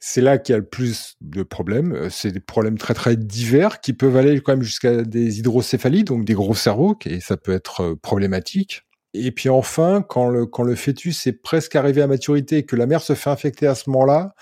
c'est 0.00 0.20
là 0.20 0.38
qu'il 0.38 0.52
y 0.52 0.56
a 0.56 0.58
le 0.58 0.66
plus 0.66 1.16
de 1.20 1.42
problèmes. 1.42 2.08
C'est 2.10 2.32
des 2.32 2.40
problèmes 2.40 2.78
très 2.78 2.94
très 2.94 3.16
divers 3.16 3.80
qui 3.80 3.92
peuvent 3.92 4.16
aller 4.16 4.40
quand 4.40 4.52
même 4.52 4.62
jusqu'à 4.62 5.02
des 5.02 5.38
hydrocéphalies, 5.38 6.04
donc 6.04 6.24
des 6.24 6.34
gros 6.34 6.54
cerveaux, 6.54 6.96
et 7.04 7.20
ça 7.20 7.36
peut 7.36 7.52
être 7.52 7.94
problématique. 8.02 8.82
Et 9.14 9.32
puis 9.32 9.48
enfin, 9.48 10.04
quand 10.06 10.28
le, 10.28 10.46
quand 10.46 10.62
le 10.62 10.74
fœtus 10.74 11.26
est 11.26 11.32
presque 11.32 11.74
arrivé 11.76 12.02
à 12.02 12.06
maturité 12.06 12.58
et 12.58 12.66
que 12.66 12.76
la 12.76 12.86
mère 12.86 13.00
se 13.00 13.14
fait 13.14 13.30
infecter 13.30 13.66
à 13.66 13.74
ce 13.74 13.88
moment-là, 13.90 14.34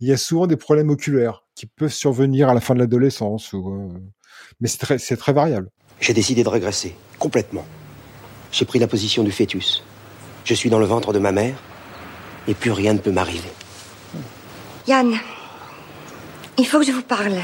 il 0.00 0.08
y 0.08 0.12
a 0.12 0.16
souvent 0.16 0.46
des 0.46 0.56
problèmes 0.56 0.90
oculaires 0.90 1.43
qui 1.54 1.66
peuvent 1.66 1.92
survenir 1.92 2.48
à 2.48 2.54
la 2.54 2.60
fin 2.60 2.74
de 2.74 2.80
l'adolescence. 2.80 3.52
Ou, 3.52 3.68
euh... 3.68 4.00
Mais 4.60 4.68
c'est 4.68 4.78
très, 4.78 4.98
c'est 4.98 5.16
très 5.16 5.32
variable. 5.32 5.70
J'ai 6.00 6.12
décidé 6.14 6.42
de 6.44 6.48
régresser, 6.48 6.96
complètement. 7.18 7.64
J'ai 8.52 8.64
pris 8.64 8.78
la 8.78 8.86
position 8.86 9.22
du 9.22 9.32
fœtus. 9.32 9.82
Je 10.44 10.54
suis 10.54 10.70
dans 10.70 10.78
le 10.78 10.86
ventre 10.86 11.12
de 11.12 11.18
ma 11.18 11.32
mère, 11.32 11.56
et 12.46 12.54
plus 12.54 12.70
rien 12.70 12.92
ne 12.92 12.98
peut 12.98 13.12
m'arriver. 13.12 13.50
Yann, 14.86 15.14
il 16.58 16.66
faut 16.66 16.78
que 16.78 16.86
je 16.86 16.92
vous 16.92 17.02
parle. 17.02 17.38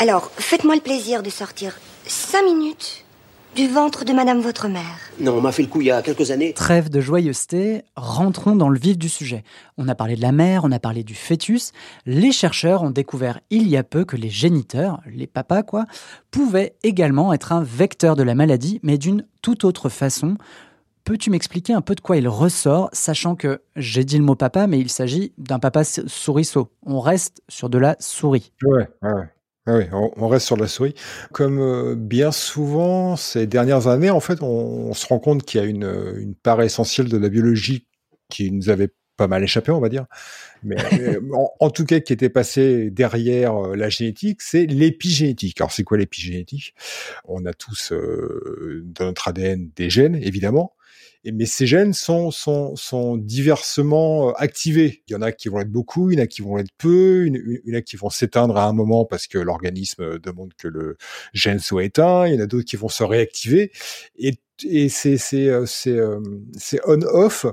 Alors, 0.00 0.30
faites-moi 0.36 0.74
le 0.74 0.80
plaisir 0.82 1.22
de 1.22 1.30
sortir 1.30 1.78
cinq 2.06 2.42
minutes 2.44 3.03
du 3.54 3.68
ventre 3.68 4.04
de 4.04 4.12
Madame 4.12 4.40
votre 4.40 4.68
mère. 4.68 4.98
Non, 5.20 5.36
on 5.36 5.40
m'a 5.40 5.52
fait 5.52 5.62
le 5.62 5.68
coup 5.68 5.80
il 5.80 5.86
y 5.86 5.90
a 5.90 6.02
quelques 6.02 6.30
années. 6.30 6.52
Trêve 6.52 6.90
de 6.90 7.00
joyeuseté, 7.00 7.82
rentrons 7.94 8.56
dans 8.56 8.68
le 8.68 8.78
vif 8.78 8.98
du 8.98 9.08
sujet. 9.08 9.44
On 9.78 9.88
a 9.88 9.94
parlé 9.94 10.16
de 10.16 10.22
la 10.22 10.32
mère, 10.32 10.64
on 10.64 10.72
a 10.72 10.80
parlé 10.80 11.04
du 11.04 11.14
fœtus. 11.14 11.72
Les 12.04 12.32
chercheurs 12.32 12.82
ont 12.82 12.90
découvert 12.90 13.40
il 13.50 13.68
y 13.68 13.76
a 13.76 13.84
peu 13.84 14.04
que 14.04 14.16
les 14.16 14.30
géniteurs, 14.30 15.00
les 15.06 15.26
papas 15.26 15.62
quoi, 15.62 15.84
pouvaient 16.30 16.74
également 16.82 17.32
être 17.32 17.52
un 17.52 17.62
vecteur 17.62 18.16
de 18.16 18.24
la 18.24 18.34
maladie, 18.34 18.80
mais 18.82 18.98
d'une 18.98 19.24
toute 19.40 19.64
autre 19.64 19.88
façon. 19.88 20.36
Peux-tu 21.04 21.30
m'expliquer 21.30 21.74
un 21.74 21.82
peu 21.82 21.94
de 21.94 22.00
quoi 22.00 22.16
il 22.16 22.26
ressort, 22.26 22.88
sachant 22.92 23.36
que 23.36 23.60
j'ai 23.76 24.04
dit 24.04 24.18
le 24.18 24.24
mot 24.24 24.36
papa, 24.36 24.66
mais 24.66 24.80
il 24.80 24.88
s'agit 24.88 25.32
d'un 25.36 25.58
papa 25.58 25.84
souriceau. 25.84 26.70
On 26.84 26.98
reste 26.98 27.42
sur 27.48 27.68
de 27.68 27.78
la 27.78 27.94
souris. 28.00 28.52
Ouais, 28.64 28.88
ouais. 29.02 29.28
Ah 29.66 29.78
oui, 29.78 29.84
on 29.92 30.28
reste 30.28 30.46
sur 30.46 30.58
la 30.58 30.68
souris. 30.68 30.94
Comme 31.32 31.58
euh, 31.58 31.94
bien 31.96 32.32
souvent 32.32 33.16
ces 33.16 33.46
dernières 33.46 33.86
années, 33.88 34.10
en 34.10 34.20
fait, 34.20 34.42
on, 34.42 34.46
on 34.90 34.94
se 34.94 35.06
rend 35.06 35.18
compte 35.18 35.44
qu'il 35.44 35.58
y 35.58 35.64
a 35.64 35.66
une, 35.66 36.14
une, 36.18 36.34
part 36.34 36.60
essentielle 36.60 37.08
de 37.08 37.16
la 37.16 37.30
biologie 37.30 37.86
qui 38.28 38.50
nous 38.50 38.68
avait 38.68 38.90
pas 39.16 39.26
mal 39.26 39.42
échappé, 39.42 39.72
on 39.72 39.80
va 39.80 39.88
dire, 39.88 40.06
mais 40.62 40.76
en, 41.32 41.50
en, 41.60 41.70
tout 41.70 41.86
cas 41.86 42.00
qui 42.00 42.12
était 42.12 42.28
passé 42.28 42.90
derrière 42.90 43.56
euh, 43.56 43.76
la 43.76 43.88
génétique, 43.88 44.42
c'est 44.42 44.66
l'épigénétique. 44.66 45.60
Alors 45.60 45.72
c'est 45.72 45.84
quoi 45.84 45.96
l'épigénétique? 45.96 46.74
On 47.24 47.46
a 47.46 47.54
tous 47.54 47.92
euh, 47.92 48.82
dans 48.84 49.06
notre 49.06 49.28
ADN 49.28 49.70
des 49.76 49.88
gènes, 49.88 50.16
évidemment, 50.16 50.74
et, 51.24 51.32
mais 51.32 51.46
ces 51.46 51.66
gènes 51.66 51.92
sont, 51.92 52.30
sont, 52.30 52.76
sont 52.76 53.16
diversement 53.16 54.32
activés. 54.34 55.02
Il 55.08 55.12
y 55.12 55.16
en 55.16 55.22
a 55.22 55.32
qui 55.32 55.48
vont 55.48 55.60
être 55.60 55.70
beaucoup, 55.70 56.10
il 56.10 56.18
y 56.18 56.20
en 56.20 56.24
a 56.24 56.26
qui 56.26 56.42
vont 56.42 56.58
être 56.58 56.72
peu, 56.78 57.26
il 57.26 57.60
y 57.64 57.74
en 57.74 57.78
a 57.78 57.82
qui 57.82 57.96
vont 57.96 58.10
s'éteindre 58.10 58.56
à 58.56 58.66
un 58.66 58.72
moment 58.72 59.04
parce 59.04 59.26
que 59.26 59.38
l'organisme 59.38 60.18
demande 60.18 60.52
que 60.54 60.68
le 60.68 60.96
gène 61.32 61.58
soit 61.58 61.84
éteint, 61.84 62.26
il 62.26 62.34
y 62.34 62.36
en 62.36 62.42
a 62.42 62.46
d'autres 62.46 62.66
qui 62.66 62.76
vont 62.76 62.88
se 62.88 63.02
réactiver. 63.02 63.72
Et, 64.16 64.34
et 64.64 64.88
ces, 64.88 65.16
ces, 65.16 65.64
ces, 65.66 66.00
ces 66.56 66.80
on-off 66.86 67.46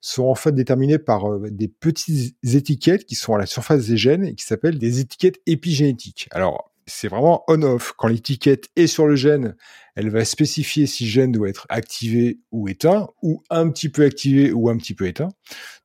sont 0.00 0.24
en 0.24 0.34
fait 0.36 0.52
déterminés 0.52 0.98
par 0.98 1.40
des 1.40 1.68
petites 1.68 2.36
étiquettes 2.44 3.06
qui 3.06 3.16
sont 3.16 3.34
à 3.34 3.38
la 3.38 3.46
surface 3.46 3.86
des 3.86 3.96
gènes 3.96 4.24
et 4.24 4.34
qui 4.34 4.44
s'appellent 4.44 4.78
des 4.78 5.00
étiquettes 5.00 5.40
épigénétiques. 5.46 6.28
Alors, 6.30 6.72
c'est 6.86 7.08
vraiment 7.08 7.44
on-off. 7.48 7.92
Quand 7.96 8.08
l'étiquette 8.08 8.68
est 8.76 8.86
sur 8.86 9.06
le 9.06 9.16
gène, 9.16 9.56
elle 9.94 10.10
va 10.10 10.24
spécifier 10.24 10.86
si 10.86 11.04
le 11.04 11.10
gène 11.10 11.32
doit 11.32 11.48
être 11.48 11.66
activé 11.68 12.40
ou 12.52 12.68
éteint, 12.68 13.08
ou 13.22 13.42
un 13.50 13.68
petit 13.70 13.88
peu 13.88 14.04
activé 14.04 14.52
ou 14.52 14.68
un 14.68 14.76
petit 14.76 14.94
peu 14.94 15.06
éteint. 15.06 15.30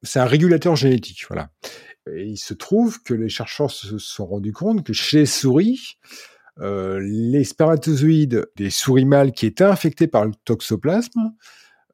C'est 0.03 0.19
un 0.19 0.25
régulateur 0.25 0.75
génétique, 0.75 1.25
voilà. 1.27 1.49
Et 2.11 2.25
il 2.25 2.37
se 2.37 2.53
trouve 2.53 3.01
que 3.03 3.13
les 3.13 3.29
chercheurs 3.29 3.71
se 3.71 3.97
sont 3.97 4.25
rendus 4.25 4.53
compte 4.53 4.83
que 4.83 4.93
chez 4.93 5.19
les 5.19 5.25
souris, 5.25 5.97
euh, 6.59 6.99
les 7.01 7.43
spermatozoïdes 7.43 8.47
des 8.55 8.69
souris 8.69 9.05
mâles 9.05 9.31
qui 9.31 9.45
étaient 9.45 9.63
infectés 9.63 10.07
par 10.07 10.25
le 10.25 10.33
toxoplasme, 10.45 11.31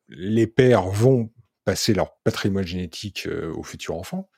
les 0.10 0.48
pères 0.48 0.88
vont 0.88 1.30
passer 1.68 1.94
leur 1.94 2.16
patrimoine 2.24 2.66
génétique 2.66 3.28
euh, 3.28 3.52
au 3.54 3.62
futur 3.62 3.96
enfant. 3.96 4.30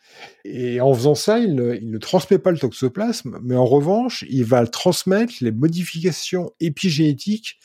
Et 0.46 0.82
en 0.82 0.92
faisant 0.96 1.14
ça, 1.14 1.38
il 1.38 1.54
ne, 1.54 1.76
il 1.76 1.92
ne, 1.92 2.00
transmet 2.00 2.40
pas 2.40 2.50
le 2.50 2.58
toxoplasme, 2.58 3.38
mais 3.44 3.56
en 3.56 3.66
revanche, 3.68 4.26
il 4.30 4.46
va 4.46 4.66
transmettre 4.66 5.34
les 5.42 5.52
modifications 5.52 6.52
épigénétiques 6.60 7.60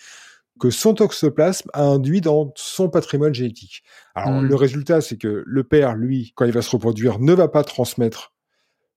que 0.60 0.68
son 0.68 0.92
toxoplasme 0.92 1.70
a 1.72 1.82
induit 1.82 2.20
dans 2.20 2.52
son 2.56 2.90
patrimoine 2.90 3.32
génétique. 3.32 3.82
Alors 4.14 4.32
Mm. 4.42 4.46
le 4.48 4.54
résultat, 4.54 5.00
c'est 5.00 5.16
que 5.16 5.42
le 5.46 5.64
père, 5.64 5.94
lui, 5.94 6.32
quand 6.36 6.44
il 6.44 6.52
va 6.52 6.60
se 6.60 6.70
reproduire, 6.70 7.18
ne 7.18 7.32
va 7.32 7.48
pas 7.48 7.64
transmettre 7.64 8.34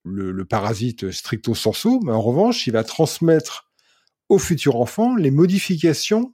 le, 0.04 0.32
le 0.34 0.44
parasite 0.46 1.12
stricto 1.12 1.56
sensu, 1.56 2.00
mais 2.04 2.12
en 2.12 2.22
revanche, 2.22 2.68
il 2.68 2.74
va 2.74 2.84
transmettre 2.84 3.72
au 4.28 4.38
futur 4.38 4.76
enfant 4.76 5.16
les 5.16 5.32
modifications 5.32 6.34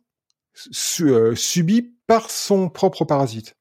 su- 0.55 1.11
euh, 1.11 1.35
subies 1.35 1.93
par 2.07 2.31
son 2.31 2.67
propre 2.69 3.05
parasite. 3.05 3.55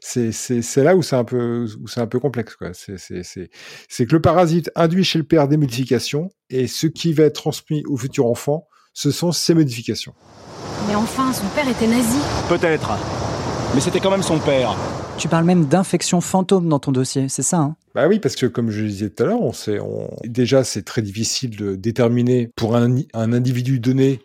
C'est 0.00 0.82
là 0.82 0.96
où 0.96 1.02
c'est 1.02 1.16
un 1.16 1.24
peu 1.24 1.66
où 1.80 1.88
c'est 1.88 2.00
un 2.00 2.06
peu 2.06 2.20
complexe 2.20 2.56
quoi. 2.56 2.70
C'est 2.72 4.06
que 4.06 4.12
le 4.12 4.20
parasite 4.20 4.70
induit 4.74 5.04
chez 5.04 5.18
le 5.18 5.24
père 5.24 5.48
des 5.48 5.56
modifications 5.56 6.30
et 6.50 6.66
ce 6.66 6.86
qui 6.86 7.12
va 7.12 7.24
être 7.24 7.34
transmis 7.34 7.82
au 7.86 7.96
futur 7.96 8.26
enfant, 8.26 8.68
ce 8.92 9.10
sont 9.10 9.32
ces 9.32 9.54
modifications. 9.54 10.14
Mais 10.88 10.94
enfin, 10.94 11.32
son 11.32 11.46
père 11.48 11.68
était 11.68 11.86
nazi. 11.86 12.18
Peut-être. 12.48 12.92
Mais 13.74 13.80
c'était 13.80 14.00
quand 14.00 14.10
même 14.10 14.22
son 14.22 14.38
père. 14.38 14.76
Tu 15.18 15.28
parles 15.28 15.44
même 15.44 15.64
d'infection 15.64 16.20
fantôme 16.20 16.68
dans 16.68 16.78
ton 16.78 16.92
dossier, 16.92 17.28
c'est 17.28 17.42
ça 17.42 17.58
hein? 17.58 17.76
Bah 17.94 18.06
oui, 18.06 18.18
parce 18.18 18.36
que 18.36 18.44
comme 18.44 18.70
je 18.70 18.82
le 18.82 18.88
disais 18.88 19.10
tout 19.10 19.22
à 19.22 19.26
l'heure, 19.26 19.40
on 19.40 19.54
sait, 19.54 19.80
on... 19.80 20.10
déjà 20.24 20.62
c'est 20.62 20.82
très 20.82 21.00
difficile 21.00 21.56
de 21.56 21.74
déterminer 21.74 22.50
pour 22.54 22.76
un, 22.76 22.96
un 23.14 23.32
individu 23.32 23.80
donné 23.80 24.20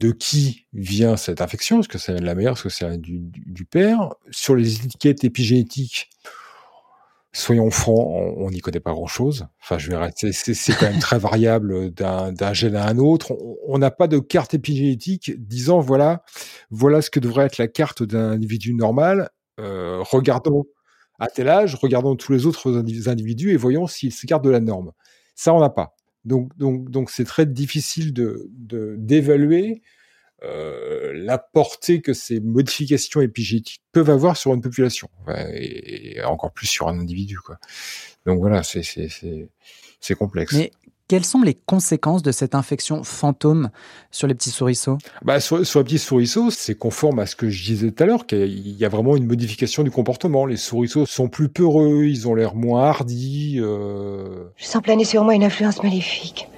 de 0.00 0.12
qui 0.12 0.66
vient 0.72 1.16
cette 1.16 1.40
infection, 1.40 1.80
est-ce 1.80 1.88
que 1.88 1.98
ça 1.98 2.12
vient 2.12 2.20
de 2.20 2.26
la 2.26 2.34
mère, 2.34 2.52
est-ce 2.52 2.62
que 2.64 2.68
ça 2.68 2.88
vient 2.88 2.98
du, 2.98 3.64
père? 3.64 4.14
Sur 4.30 4.54
les 4.54 4.76
étiquettes 4.76 5.24
épigénétiques, 5.24 6.08
soyons 7.32 7.70
francs, 7.70 8.06
on 8.36 8.50
n'y 8.50 8.60
connaît 8.60 8.80
pas 8.80 8.92
grand-chose. 8.92 9.46
Enfin, 9.62 9.78
je 9.78 9.90
vais 9.90 10.32
c'est 10.32 10.72
quand 10.74 10.88
même 10.90 11.00
très 11.00 11.18
variable 11.18 11.90
d'un 11.92 12.52
gène 12.52 12.76
à 12.76 12.86
un 12.86 12.98
autre. 12.98 13.36
On- 13.66 13.78
n'a 13.78 13.90
pas 13.90 14.08
de 14.08 14.18
carte 14.18 14.54
épigénétique 14.54 15.32
disant 15.38 15.80
voilà, 15.80 16.22
voilà 16.70 17.02
ce 17.02 17.10
que 17.10 17.20
devrait 17.20 17.44
être 17.46 17.58
la 17.58 17.68
carte 17.68 18.02
d'un 18.02 18.30
individu 18.32 18.74
normal. 18.74 19.30
Euh, 19.60 20.02
regardons 20.02 20.64
à 21.20 21.28
tel 21.28 21.48
âge, 21.48 21.74
regardons 21.74 22.14
tous 22.16 22.32
les 22.32 22.46
autres 22.46 22.72
indi- 22.78 23.08
individus 23.08 23.50
et 23.52 23.56
voyons 23.56 23.86
s'ils 23.88 24.12
s'écartent 24.12 24.44
de 24.44 24.50
la 24.50 24.60
norme. 24.60 24.92
Ça, 25.34 25.52
on 25.52 25.60
n'a 25.60 25.70
pas. 25.70 25.94
Donc, 26.24 26.56
donc, 26.58 26.90
donc, 26.90 27.10
c'est 27.10 27.24
très 27.24 27.46
difficile 27.46 28.12
de 28.12 28.50
d'évaluer 28.98 29.82
euh, 30.44 31.12
la 31.14 31.36
portée 31.36 32.00
que 32.00 32.12
ces 32.12 32.38
modifications 32.38 33.20
épigénétiques 33.20 33.82
peuvent 33.90 34.10
avoir 34.10 34.36
sur 34.36 34.54
une 34.54 34.60
population, 34.60 35.10
et, 35.52 36.22
encore 36.22 36.52
plus 36.52 36.68
sur 36.68 36.86
un 36.86 36.98
individu. 36.98 37.38
Donc 38.24 38.38
voilà, 38.38 38.62
c'est 38.62 38.82
c'est 38.84 39.08
c'est 40.00 40.14
complexe. 40.14 40.54
Quelles 41.08 41.24
sont 41.24 41.40
les 41.40 41.54
conséquences 41.54 42.22
de 42.22 42.30
cette 42.32 42.54
infection 42.54 43.02
fantôme 43.02 43.70
sur 44.10 44.26
les 44.26 44.34
petits 44.34 44.50
souriceaux? 44.50 44.98
Bah, 45.22 45.40
sur, 45.40 45.66
sur 45.66 45.80
les 45.80 45.84
petits 45.84 45.98
souriceaux, 45.98 46.50
c'est 46.50 46.74
conforme 46.74 47.18
à 47.18 47.26
ce 47.26 47.34
que 47.34 47.48
je 47.48 47.64
disais 47.64 47.90
tout 47.90 48.02
à 48.02 48.06
l'heure, 48.06 48.26
qu'il 48.26 48.76
y 48.76 48.84
a 48.84 48.88
vraiment 48.88 49.16
une 49.16 49.26
modification 49.26 49.82
du 49.82 49.90
comportement. 49.90 50.44
Les 50.44 50.58
souriceaux 50.58 51.06
sont 51.06 51.28
plus 51.28 51.48
peureux, 51.48 52.04
ils 52.04 52.28
ont 52.28 52.34
l'air 52.34 52.54
moins 52.54 52.84
hardis. 52.84 53.56
Euh... 53.58 54.44
Je 54.56 54.66
sens 54.66 54.82
planer 54.82 55.04
sur 55.04 55.24
moi 55.24 55.34
une 55.34 55.44
influence 55.44 55.82
maléfique. 55.82 56.48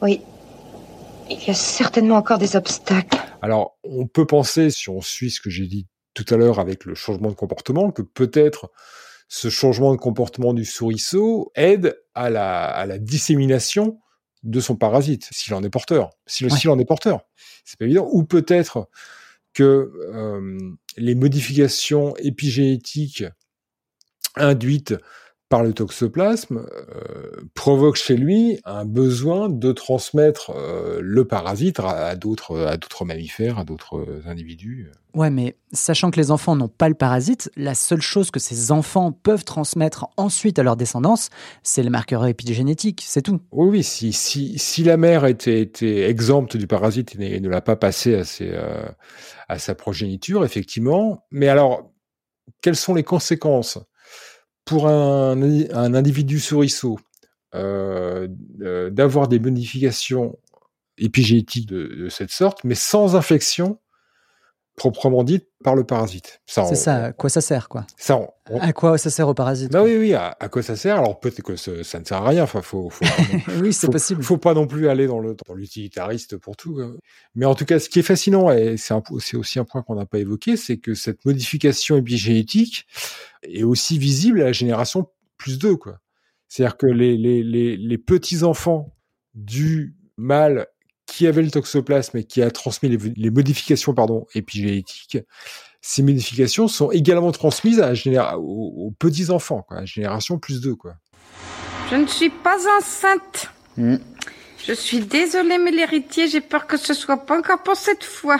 Oui. 0.00 0.22
Il 1.28 1.42
y 1.44 1.50
a 1.50 1.54
certainement 1.54 2.16
encore 2.16 2.38
des 2.38 2.54
obstacles. 2.54 3.18
Alors, 3.42 3.76
on 3.82 4.06
peut 4.06 4.26
penser, 4.26 4.70
si 4.70 4.88
on 4.88 5.00
suit 5.00 5.30
ce 5.30 5.40
que 5.40 5.50
j'ai 5.50 5.66
dit 5.66 5.88
tout 6.14 6.24
à 6.32 6.36
l'heure 6.36 6.60
avec 6.60 6.84
le 6.84 6.94
changement 6.94 7.28
de 7.28 7.34
comportement, 7.34 7.90
que 7.90 8.02
peut-être 8.02 8.70
ce 9.28 9.48
changement 9.50 9.92
de 9.92 9.98
comportement 9.98 10.54
du 10.54 10.64
souriceau 10.64 11.50
aide 11.54 11.98
à 12.14 12.30
la, 12.30 12.64
à 12.64 12.86
la 12.86 12.98
dissémination 12.98 14.00
de 14.42 14.60
son 14.60 14.76
parasite, 14.76 15.28
s'il 15.32 15.54
en 15.54 15.62
est 15.64 15.70
porteur. 15.70 16.10
S'il 16.26 16.46
Ouais. 16.46 16.56
s'il 16.56 16.70
en 16.70 16.78
est 16.78 16.84
porteur. 16.84 17.22
C'est 17.64 17.78
pas 17.78 17.84
évident. 17.86 18.08
Ou 18.12 18.22
peut-être 18.24 18.88
que 19.54 19.90
euh, 20.14 20.58
les 20.96 21.14
modifications 21.14 22.14
épigénétiques 22.18 23.24
induites 24.36 24.94
par 25.48 25.62
le 25.62 25.72
toxoplasme 25.72 26.66
euh, 26.74 27.40
provoquent 27.54 27.96
chez 27.96 28.16
lui 28.16 28.58
un 28.64 28.84
besoin 28.84 29.48
de 29.48 29.70
transmettre 29.70 30.50
euh, 30.56 30.98
le 31.00 31.24
parasite 31.24 31.78
à, 31.78 32.16
d'autres 32.16 32.66
à 32.66 32.76
d'autres 32.76 33.04
mammifères, 33.04 33.58
à 33.58 33.64
d'autres 33.64 34.04
individus. 34.26 34.90
Ouais, 35.14 35.30
mais 35.30 35.56
sachant 35.72 36.10
que 36.10 36.18
les 36.20 36.30
enfants 36.30 36.56
n'ont 36.56 36.68
pas 36.68 36.88
le 36.88 36.94
parasite, 36.96 37.50
la 37.56 37.74
seule 37.74 38.02
chose 38.02 38.30
que 38.30 38.40
ces 38.40 38.72
enfants 38.72 39.12
peuvent 39.12 39.44
transmettre 39.44 40.08
ensuite 40.16 40.58
à 40.58 40.62
leur 40.62 40.76
descendance, 40.76 41.30
c'est 41.62 41.82
le 41.84 41.90
marqueur 41.90 42.26
épigénétique, 42.26 43.02
c'est 43.06 43.22
tout. 43.22 43.40
Oui, 43.52 43.68
oui, 43.68 43.82
si, 43.84 44.12
si, 44.12 44.58
si 44.58 44.82
la 44.82 44.96
mère 44.96 45.24
était, 45.26 45.60
était 45.60 46.10
exempte 46.10 46.56
du 46.56 46.66
parasite 46.66 47.14
et 47.14 47.18
ne- 47.18 47.24
et 47.36 47.40
ne 47.40 47.48
l'a 47.48 47.60
pas 47.62 47.76
passé 47.76 48.14
à, 48.16 48.24
ses, 48.24 48.50
euh, 48.52 48.84
à 49.48 49.58
sa 49.58 49.74
progéniture, 49.74 50.44
effectivement. 50.44 51.24
Mais 51.30 51.48
alors, 51.48 51.92
quelles 52.62 52.76
sont 52.76 52.94
les 52.94 53.04
conséquences? 53.04 53.78
Pour 54.66 54.88
un, 54.88 55.40
individu 55.94 56.38
souriceau 56.38 56.98
euh, 57.54 58.28
euh, 58.60 58.90
d'avoir 58.90 59.28
des 59.28 59.38
modifications 59.38 60.38
épigénétiques 60.98 61.68
de 61.68 62.08
cette 62.10 62.30
sorte, 62.30 62.64
mais 62.64 62.74
sans 62.74 63.16
infection 63.16 63.78
proprement 64.76 65.24
dite 65.24 65.48
par 65.64 65.74
le 65.74 65.84
parasite 65.84 66.40
C'est 66.46 66.74
ça, 66.76 67.04
à 67.06 67.12
quoi 67.12 67.30
ça 67.30 67.40
sert, 67.40 67.68
quoi? 67.68 67.86
Ça, 67.96 68.18
on- 68.18 68.28
on- 68.50 68.60
À 68.60 68.72
quoi 68.74 68.98
ça 68.98 69.08
sert 69.10 69.26
au 69.26 69.32
parasite 69.34 69.72
bah 69.72 69.82
oui, 69.82 69.96
oui, 69.96 70.12
à, 70.14 70.36
à 70.38 70.48
quoi 70.50 70.62
ça 70.62 70.76
sert? 70.76 70.98
Alors 70.98 71.18
peut-être 71.18 71.42
que 71.42 71.56
ce- 71.56 71.82
ça 71.82 71.98
ne 71.98 72.04
sert 72.04 72.18
à 72.18 72.28
rien. 72.28 72.42
Enfin, 72.44 72.60
faut, 72.62 72.90
faut, 72.90 73.04
Oui, 73.62 73.72
c'est 73.72 73.90
possible. 73.90 74.22
Faut 74.22 74.36
pas 74.36 74.52
non 74.54 74.66
plus 74.66 74.88
aller 74.88 75.06
dans 75.06 75.18
le 75.18 75.34
dans 75.46 75.54
l'utilitariste 75.54 76.36
pour 76.36 76.56
tout. 76.56 76.78
hein. 76.80 76.94
Mais 77.34 77.46
en 77.46 77.54
tout 77.54 77.64
cas, 77.64 77.78
ce 77.80 77.88
qui 77.88 77.98
est 78.00 78.02
fascinant 78.02 78.50
et 78.52 78.76
c'est 78.76 79.36
aussi 79.36 79.58
un 79.58 79.64
point 79.64 79.82
qu'on 79.82 79.94
n'a 79.96 80.06
pas 80.06 80.18
évoqué, 80.18 80.56
c'est 80.58 80.76
que 80.76 80.94
cette 80.94 81.24
modification 81.24 81.96
épigénétique 81.96 82.86
est 83.42 83.62
aussi 83.64 83.98
visible 83.98 84.42
à 84.42 84.44
la 84.44 84.52
génération 84.52 85.08
plus 85.38 85.58
2, 85.58 85.76
quoi. 85.76 85.98
C'est-à-dire 86.48 86.76
que 86.76 86.86
les 86.86 87.16
les 87.16 87.42
les, 87.42 87.76
les 87.78 87.98
petits 87.98 88.42
enfants 88.44 88.94
du 89.34 89.96
mâle 90.18 90.66
qui 91.06 91.26
avait 91.26 91.42
le 91.42 91.50
toxoplasme 91.50 92.18
et 92.18 92.24
qui 92.24 92.42
a 92.42 92.50
transmis 92.50 92.88
les, 92.88 92.98
les 93.16 93.30
modifications 93.30 93.94
pardon 93.94 94.26
épigénétiques, 94.34 95.18
ces 95.80 96.02
modifications 96.02 96.66
sont 96.68 96.90
également 96.90 97.30
transmises 97.30 97.80
à 97.80 97.86
la 97.88 97.94
généra- 97.94 98.36
aux, 98.38 98.86
aux 98.86 98.90
petits 98.98 99.30
enfants, 99.30 99.62
quoi, 99.66 99.76
à 99.78 99.80
la 99.80 99.86
génération 99.86 100.38
plus 100.38 100.60
2, 100.60 100.74
quoi. 100.74 100.94
Je 101.90 101.96
ne 101.96 102.06
suis 102.06 102.30
pas 102.30 102.56
enceinte. 102.78 103.50
Je 103.78 104.72
suis 104.72 105.00
désolée, 105.00 105.58
mais 105.58 105.70
l'héritier, 105.70 106.26
j'ai 106.28 106.40
peur 106.40 106.66
que 106.66 106.76
ce 106.76 106.92
soit 106.92 107.18
pas 107.24 107.38
encore 107.38 107.62
pour 107.62 107.76
cette 107.76 108.02
fois. 108.02 108.38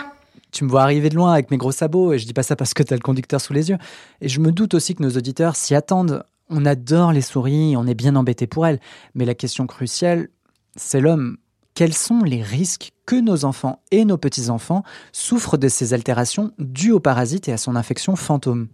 Tu 0.51 0.65
me 0.65 0.69
vois 0.69 0.81
arriver 0.83 1.09
de 1.09 1.15
loin 1.15 1.31
avec 1.33 1.49
mes 1.51 1.57
gros 1.57 1.71
sabots, 1.71 2.11
et 2.11 2.19
je 2.19 2.25
dis 2.25 2.33
pas 2.33 2.43
ça 2.43 2.57
parce 2.57 2.73
que 2.73 2.83
t'as 2.83 2.95
le 2.95 3.01
conducteur 3.01 3.39
sous 3.39 3.53
les 3.53 3.69
yeux. 3.69 3.77
Et 4.19 4.27
je 4.27 4.41
me 4.41 4.51
doute 4.51 4.73
aussi 4.73 4.95
que 4.95 5.03
nos 5.03 5.11
auditeurs 5.11 5.55
s'y 5.55 5.73
attendent. 5.75 6.23
On 6.49 6.65
adore 6.65 7.13
les 7.13 7.21
souris, 7.21 7.75
on 7.77 7.87
est 7.87 7.93
bien 7.93 8.15
embêté 8.17 8.47
pour 8.47 8.67
elles. 8.67 8.79
Mais 9.15 9.23
la 9.23 9.35
question 9.35 9.67
cruciale, 9.67 10.27
c'est 10.75 10.99
l'homme. 10.99 11.37
Quels 11.77 11.93
sont 11.93 12.23
les 12.23 12.41
risques 12.41 12.91
que 13.05 13.15
nos 13.15 13.45
enfants 13.45 13.83
et 13.91 14.03
nos 14.03 14.17
petits-enfants 14.17 14.81
souffrent 15.11 15.59
de 15.59 15.67
ces 15.67 15.93
altérations 15.93 16.51
dues 16.57 16.91
au 16.91 16.99
parasite 16.99 17.49
et 17.49 17.53
à 17.53 17.57
son 17.57 17.75
infection 17.75 18.15
fantôme? 18.15 18.69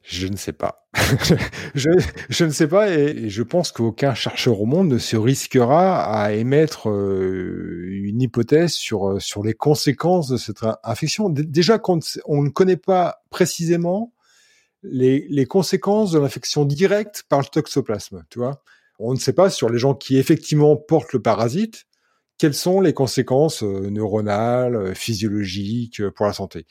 Je 0.00 0.26
ne 0.26 0.38
sais 0.38 0.54
pas. 0.54 0.88
je, 1.74 2.44
ne 2.44 2.50
sais 2.50 2.66
pas 2.66 2.88
et, 2.88 3.28
je 3.28 3.42
pense 3.42 3.72
qu'aucun 3.72 4.14
chercheur 4.14 4.58
au 4.58 4.64
monde 4.64 4.88
ne 4.88 4.96
se 4.96 5.18
risquera 5.18 6.02
à 6.04 6.32
émettre 6.32 6.88
euh, 6.88 7.88
une 7.90 8.22
hypothèse 8.22 8.72
sur, 8.72 9.06
euh, 9.06 9.20
sur 9.20 9.42
les 9.42 9.52
conséquences 9.52 10.28
de 10.28 10.38
cette 10.38 10.62
in- 10.62 10.78
infection. 10.82 11.28
Déjà 11.28 11.78
on 12.24 12.42
ne 12.42 12.48
connaît 12.48 12.78
pas 12.78 13.22
précisément 13.28 14.14
les, 14.82 15.26
les 15.28 15.44
conséquences 15.44 16.12
de 16.12 16.18
l'infection 16.18 16.64
directe 16.64 17.24
par 17.28 17.40
le 17.40 17.44
toxoplasme. 17.44 18.24
On 18.98 19.12
ne 19.12 19.18
sait 19.18 19.34
pas 19.34 19.50
sur 19.50 19.68
les 19.68 19.78
gens 19.78 19.92
qui 19.92 20.16
effectivement 20.16 20.74
portent 20.74 21.12
le 21.12 21.20
parasite, 21.20 21.86
quelles 22.38 22.54
sont 22.54 22.80
les 22.80 22.92
conséquences 22.92 23.62
euh, 23.62 23.88
neuronales, 23.90 24.76
euh, 24.76 24.94
physiologiques 24.94 26.00
euh, 26.00 26.10
pour 26.10 26.26
la 26.26 26.32
santé? 26.32 26.66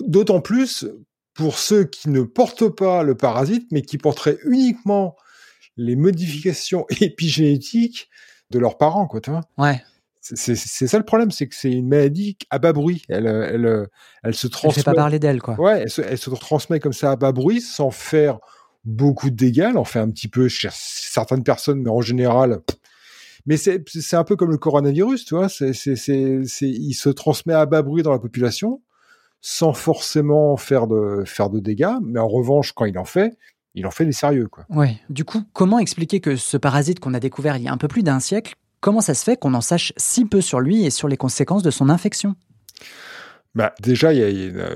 D'autant 0.00 0.40
plus 0.40 0.86
pour 1.34 1.58
ceux 1.58 1.84
qui 1.84 2.10
ne 2.10 2.22
portent 2.22 2.68
pas 2.68 3.02
le 3.02 3.16
parasite, 3.16 3.66
mais 3.72 3.82
qui 3.82 3.98
porteraient 3.98 4.38
uniquement 4.44 5.16
les 5.76 5.96
modifications 5.96 6.86
épigénétiques 7.00 8.08
de 8.50 8.58
leurs 8.58 8.76
parents, 8.78 9.06
quoi, 9.06 9.20
tu 9.20 9.30
vois? 9.30 9.42
Ouais. 9.58 9.82
C'est- 10.20 10.54
ça 10.56 10.96
le 10.98 11.04
problème, 11.04 11.30
c'est 11.30 11.46
que 11.48 11.54
c'est 11.54 11.70
une 11.70 11.88
maladie 11.88 12.38
à 12.48 12.58
bas 12.58 12.72
bruit. 12.72 13.02
Elle, 13.10 13.26
elle, 13.26 13.88
elle 14.22 14.34
se 14.34 14.46
Elle 14.46 14.50
transmet. 14.52 14.72
fait 14.82 14.82
pas 14.84 14.94
parler 14.94 15.18
d'elle, 15.18 15.42
quoi. 15.42 15.60
Ouais, 15.60 15.82
elle 15.82 15.90
se, 15.90 16.00
elle 16.00 16.16
se 16.16 16.30
transmet 16.30 16.80
comme 16.80 16.94
ça 16.94 17.10
à 17.10 17.16
bas 17.16 17.32
bruit, 17.32 17.60
sans 17.60 17.90
faire 17.90 18.38
beaucoup 18.84 19.28
de 19.28 19.36
dégâts. 19.36 19.66
Elle 19.70 19.76
en 19.76 19.84
fait 19.84 19.98
un 19.98 20.08
petit 20.10 20.28
peu 20.28 20.48
chez 20.48 20.70
certaines 20.72 21.42
personnes, 21.44 21.82
mais 21.82 21.90
en 21.90 22.00
général. 22.00 22.60
pff. 22.66 22.78
Mais 23.46 23.56
c'est 23.56 23.82
un 24.14 24.24
peu 24.24 24.36
comme 24.36 24.50
le 24.50 24.58
coronavirus, 24.58 25.24
tu 25.26 25.34
vois. 25.34 25.48
C'est- 25.48 25.72
il 26.62 26.94
se 26.94 27.08
transmet 27.10 27.54
à 27.54 27.66
bas 27.66 27.82
bruit 27.82 28.02
dans 28.02 28.12
la 28.12 28.18
population, 28.18 28.80
sans 29.40 29.74
forcément 29.74 30.56
faire 30.56 30.86
de 30.86 31.22
faire 31.26 31.50
de 31.50 31.60
dégâts. 31.60 31.96
Mais 32.02 32.20
en 32.20 32.28
revanche, 32.28 32.72
quand 32.72 32.86
il 32.86 32.98
en 32.98 33.04
fait, 33.04 33.36
il 33.74 33.86
en 33.86 33.90
fait 33.90 34.06
des 34.06 34.12
sérieux, 34.12 34.48
quoi. 34.48 34.64
Ouais. 34.70 34.98
Du 35.10 35.24
coup, 35.24 35.42
comment 35.52 35.78
expliquer 35.78 36.20
que 36.20 36.36
ce 36.36 36.56
parasite 36.56 37.00
qu'on 37.00 37.12
a 37.12 37.20
découvert 37.20 37.56
il 37.56 37.64
y 37.64 37.68
a 37.68 37.72
un 37.72 37.76
peu 37.76 37.88
plus 37.88 38.02
d'un 38.02 38.20
siècle, 38.20 38.54
comment 38.80 39.00
ça 39.02 39.14
se 39.14 39.24
fait 39.24 39.38
qu'on 39.38 39.52
en 39.54 39.60
sache 39.60 39.92
si 39.96 40.24
peu 40.24 40.40
sur 40.40 40.60
lui 40.60 40.84
et 40.86 40.90
sur 40.90 41.08
les 41.08 41.16
conséquences 41.16 41.62
de 41.62 41.70
son 41.70 41.90
infection? 41.90 42.36
Bah, 43.54 43.72
déjà, 43.80 44.12
y 44.12 44.22
a, 44.22 44.28
y 44.28 44.48
a, 44.48 44.68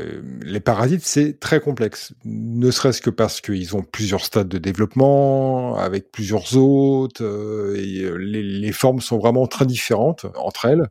les 0.42 0.60
parasites, 0.60 1.04
c'est 1.04 1.40
très 1.40 1.60
complexe. 1.60 2.12
Ne 2.24 2.70
serait-ce 2.70 3.02
que 3.02 3.10
parce 3.10 3.40
qu'ils 3.40 3.74
ont 3.74 3.82
plusieurs 3.82 4.24
stades 4.24 4.48
de 4.48 4.58
développement, 4.58 5.76
avec 5.76 6.12
plusieurs 6.12 6.56
hôtes, 6.56 7.20
euh, 7.20 7.74
et 7.76 8.08
les, 8.18 8.42
les, 8.42 8.72
formes 8.72 9.00
sont 9.00 9.18
vraiment 9.18 9.48
très 9.48 9.66
différentes 9.66 10.26
entre 10.36 10.66
elles. 10.66 10.88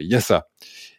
Il 0.00 0.08
y 0.08 0.16
a 0.16 0.20
ça. 0.20 0.48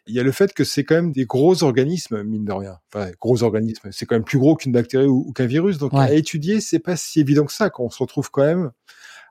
Il 0.06 0.14
y 0.14 0.20
a 0.20 0.22
le 0.22 0.32
fait 0.32 0.54
que 0.54 0.64
c'est 0.64 0.84
quand 0.84 0.94
même 0.94 1.12
des 1.12 1.26
gros 1.26 1.62
organismes, 1.62 2.22
mine 2.22 2.44
de 2.46 2.52
rien. 2.52 2.78
Enfin, 2.92 3.10
gros 3.20 3.42
organismes. 3.42 3.90
C'est 3.92 4.06
quand 4.06 4.14
même 4.14 4.24
plus 4.24 4.38
gros 4.38 4.56
qu'une 4.56 4.72
bactérie 4.72 5.06
ou, 5.06 5.26
ou 5.28 5.32
qu'un 5.32 5.46
virus. 5.46 5.76
Donc, 5.76 5.92
ouais. 5.92 6.00
à 6.00 6.12
étudier, 6.14 6.62
c'est 6.62 6.78
pas 6.78 6.96
si 6.96 7.20
évident 7.20 7.44
que 7.44 7.52
ça, 7.52 7.68
qu'on 7.68 7.90
se 7.90 7.98
retrouve 7.98 8.30
quand 8.30 8.44
même 8.44 8.70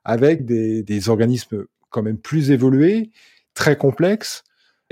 avec 0.05 0.45
des, 0.45 0.83
des 0.83 1.09
organismes 1.09 1.65
quand 1.89 2.03
même 2.03 2.17
plus 2.17 2.51
évolués, 2.51 3.11
très 3.53 3.77
complexes, 3.77 4.43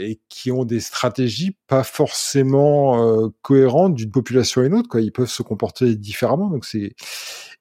et 0.01 0.19
qui 0.29 0.51
ont 0.51 0.65
des 0.65 0.79
stratégies 0.79 1.57
pas 1.67 1.83
forcément 1.83 3.03
euh, 3.03 3.27
cohérentes 3.41 3.95
d'une 3.95 4.11
population 4.11 4.61
à 4.61 4.65
une 4.65 4.73
autre. 4.73 4.89
Quoi. 4.89 5.01
Ils 5.01 5.11
peuvent 5.11 5.29
se 5.29 5.43
comporter 5.43 5.95
différemment. 5.95 6.49
Donc 6.49 6.65
c'est 6.65 6.93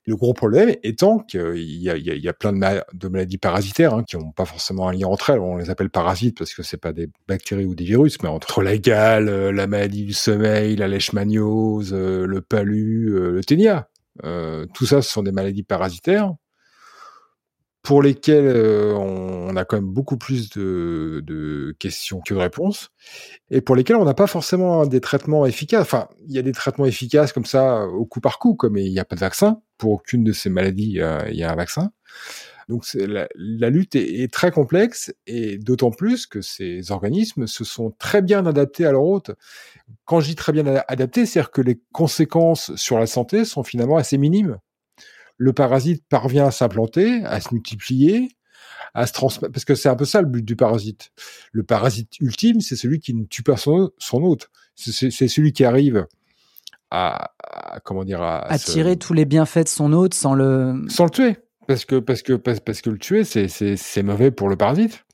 le 0.07 0.17
gros 0.17 0.33
problème 0.33 0.75
étant 0.83 1.19
qu'il 1.19 1.41
y 1.59 1.91
a, 1.91 1.97
il 1.97 2.05
y, 2.05 2.11
a, 2.11 2.15
il 2.15 2.23
y 2.23 2.29
a 2.29 2.33
plein 2.33 2.53
de, 2.53 2.59
mal 2.59 2.85
de 2.93 3.09
maladies 3.09 3.39
parasitaires 3.39 3.95
hein, 3.95 4.03
qui 4.03 4.17
n'ont 4.17 4.33
pas 4.33 4.47
forcément 4.47 4.89
un 4.89 4.93
lien 4.93 5.07
entre 5.07 5.31
elles. 5.31 5.41
On 5.41 5.57
les 5.57 5.71
appelle 5.71 5.91
parasites 5.91 6.39
parce 6.39 6.55
que 6.55 6.63
c'est 6.63 6.79
pas 6.79 6.93
des 6.93 7.09
bactéries 7.29 7.67
ou 7.67 7.75
des 7.75 7.85
virus, 7.85 8.21
mais 8.23 8.29
entre 8.29 8.63
la 8.63 8.79
gale, 8.79 9.51
la 9.51 9.67
maladie 9.67 10.05
du 10.05 10.15
sommeil, 10.15 10.77
la 10.77 10.89
leishmaniose, 10.89 11.93
le 11.93 12.41
palu, 12.41 13.11
le 13.11 13.45
ténia. 13.45 13.89
Euh, 14.25 14.67
tout 14.75 14.87
ça, 14.87 15.03
ce 15.03 15.11
sont 15.11 15.23
des 15.23 15.33
maladies 15.33 15.63
parasitaires 15.63 16.33
pour 17.83 18.03
lesquels 18.03 18.47
euh, 18.47 18.95
on, 18.95 19.57
a 19.57 19.65
quand 19.65 19.77
même 19.77 19.91
beaucoup 19.91 20.17
plus 20.17 20.51
de, 20.51 21.23
de, 21.27 21.75
questions 21.79 22.21
que 22.21 22.35
de 22.35 22.39
réponses, 22.39 22.91
et 23.51 23.61
pour 23.61 23.75
lesquels 23.75 23.97
on 23.97 24.05
n'a 24.05 24.15
pas 24.15 24.27
forcément 24.27 24.87
des 24.87 25.01
traitements 25.01 25.47
efficaces. 25.47 25.83
Enfin, 25.83 26.09
il 26.27 26.35
y 26.35 26.39
a 26.39 26.43
des 26.43 26.53
traitements 26.53 26.87
efficaces 26.87 27.33
comme 27.33 27.47
ça 27.47 27.87
au 27.87 28.05
coup 28.05 28.21
par 28.21 28.39
coup, 28.39 28.55
comme 28.55 28.77
il 28.77 28.91
n'y 28.91 28.99
a 28.99 29.05
pas 29.05 29.17
de 29.17 29.21
vaccin. 29.21 29.61
Pour 29.79 29.93
aucune 29.93 30.25
de 30.25 30.33
ces 30.33 30.51
maladies, 30.51 30.99
il 31.29 31.37
y 31.37 31.43
a 31.43 31.51
un 31.51 31.57
vaccin. 31.57 31.91
Donc 32.69 32.85
la, 32.95 33.27
la, 33.35 33.69
lutte 33.69 33.97
est, 33.97 34.23
est, 34.23 34.33
très 34.33 34.53
complexe, 34.53 35.13
et 35.27 35.59
d'autant 35.59 35.91
plus 35.91 36.27
que 36.27 36.41
ces 36.41 36.93
organismes 36.93 37.49
se 37.49 37.65
sont 37.65 37.93
très 37.99 38.23
bien 38.23 38.47
adaptés 38.47 38.87
à 38.87 38.93
leur 38.93 39.03
hôte. 39.03 39.33
Quand 40.05 40.21
je 40.21 40.29
dis 40.29 40.37
très 40.37 40.53
bien 40.53 40.65
adaptés, 40.87 41.27
c'est-à-dire 41.27 41.51
que 41.51 41.63
les 41.63 41.81
conséquences 41.93 42.75
sur 42.77 42.99
la 42.99 43.07
santé 43.07 43.45
sont 43.45 43.65
finalement 43.65 43.97
assez 43.97 44.19
minimes 44.19 44.59
le 45.41 45.55
parasite 45.55 46.05
parvient 46.11 46.47
à 46.47 46.51
s'implanter, 46.51 47.25
à 47.25 47.41
se 47.41 47.55
multiplier, 47.55 48.29
à 48.93 49.07
se 49.07 49.15
transmettre, 49.15 49.53
parce 49.53 49.65
que 49.65 49.75
c'est 49.75 49.89
un 49.89 49.97
peu 49.97 50.05
ça 50.05 50.21
le 50.21 50.29
but 50.29 50.45
du 50.45 50.55
parasite. 50.55 51.13
Le 51.51 51.63
parasite 51.63 52.21
ultime, 52.21 52.61
c'est 52.61 52.77
celui 52.77 53.01
qui 53.01 53.15
ne 53.15 53.25
tue 53.25 53.43
pas 53.43 53.57
son, 53.57 53.91
son 53.97 54.23
hôte. 54.23 54.51
C'est 54.75 55.29
celui 55.29 55.55
qui 55.55 55.65
arrive 55.65 56.07
à, 56.91 57.31
à 57.39 57.81
comment 57.81 58.05
dire, 58.05 58.21
à, 58.21 58.47
à 58.53 58.59
se... 58.59 58.71
tirer 58.71 58.99
tous 58.99 59.15
les 59.15 59.25
bienfaits 59.25 59.65
de 59.65 59.69
son 59.69 59.95
hôte 59.95 60.13
sans 60.13 60.35
le 60.35 60.85
sans 60.89 61.05
le 61.05 61.11
tuer, 61.11 61.37
parce 61.67 61.87
que 61.87 61.97
parce 62.01 62.21
que 62.21 62.35
parce, 62.35 62.61
parce 62.61 62.83
que 62.83 62.91
le 62.91 62.99
tuer, 62.99 63.25
c'est 63.25 63.49
c'est 63.49 64.03
mauvais 64.03 64.31
pour 64.31 64.51
le 64.51 64.57
parasite, 64.57 65.07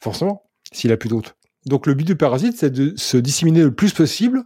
forcément, 0.00 0.48
s'il 0.72 0.92
a 0.92 0.96
plus 0.96 1.10
d'hôte. 1.10 1.36
Donc 1.66 1.86
le 1.86 1.92
but 1.92 2.06
du 2.06 2.16
parasite, 2.16 2.56
c'est 2.56 2.70
de 2.70 2.94
se 2.96 3.18
disséminer 3.18 3.62
le 3.62 3.74
plus 3.74 3.92
possible 3.92 4.44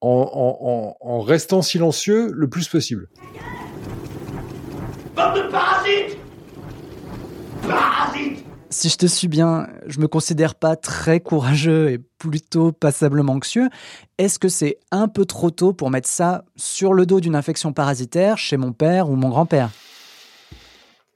en, 0.00 0.08
en, 0.08 0.58
en, 0.66 1.14
en 1.16 1.20
restant 1.20 1.60
silencieux 1.60 2.30
le 2.32 2.48
plus 2.48 2.66
possible. 2.68 3.08
Bande 5.30 5.44
de 5.44 5.50
parasites 5.50 6.18
Parasites 7.62 8.44
Si 8.70 8.88
je 8.88 8.96
te 8.96 9.06
suis 9.06 9.28
bien, 9.28 9.68
je 9.86 10.00
me 10.00 10.08
considère 10.08 10.54
pas 10.54 10.76
très 10.76 11.20
courageux 11.20 11.90
et 11.90 11.98
plutôt 12.18 12.72
passablement 12.72 13.34
anxieux. 13.34 13.68
Est-ce 14.18 14.38
que 14.38 14.48
c'est 14.48 14.78
un 14.90 15.08
peu 15.08 15.24
trop 15.24 15.50
tôt 15.50 15.72
pour 15.72 15.90
mettre 15.90 16.08
ça 16.08 16.44
sur 16.56 16.94
le 16.94 17.06
dos 17.06 17.20
d'une 17.20 17.36
infection 17.36 17.72
parasitaire 17.72 18.38
chez 18.38 18.56
mon 18.56 18.72
père 18.72 19.08
ou 19.08 19.16
mon 19.16 19.28
grand-père? 19.28 19.70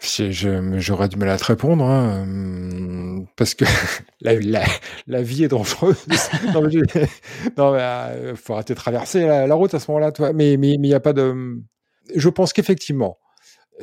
J'aurais 0.01 1.09
du 1.09 1.17
mal 1.17 1.31
à 1.31 1.39
te 1.39 1.45
répondre, 1.45 1.85
hein, 1.85 3.25
parce 3.37 3.55
que 3.55 3.65
la, 4.21 4.35
la, 4.35 4.65
la, 5.07 5.23
vie 5.23 5.45
est 5.45 5.49
dangereuse. 5.49 6.05
non, 6.53 6.63
mais, 6.63 7.07
non, 7.57 7.73
mais 7.73 7.81
euh, 7.81 8.37
faut 8.37 8.53
arrêter 8.53 8.75
de 8.75 8.79
traverser 8.79 9.27
la, 9.27 9.47
la 9.47 9.55
route 9.55 9.73
à 9.73 9.81
ce 9.81 9.91
moment-là, 9.91 10.13
toi. 10.13 10.33
Mais 10.35 10.57
mais 10.59 10.73
il 10.73 10.81
n'y 10.81 10.95
a 10.95 11.01
pas 11.01 11.15
de. 11.15 11.57
Je 12.15 12.29
pense 12.29 12.53
qu'effectivement, 12.53 13.19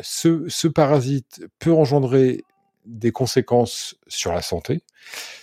ce, 0.02 0.46
ce, 0.48 0.68
parasite 0.68 1.46
peut 1.60 1.74
engendrer 1.74 2.44
des 2.86 3.12
conséquences 3.12 3.96
sur 4.08 4.34
la 4.34 4.42
santé. 4.42 4.84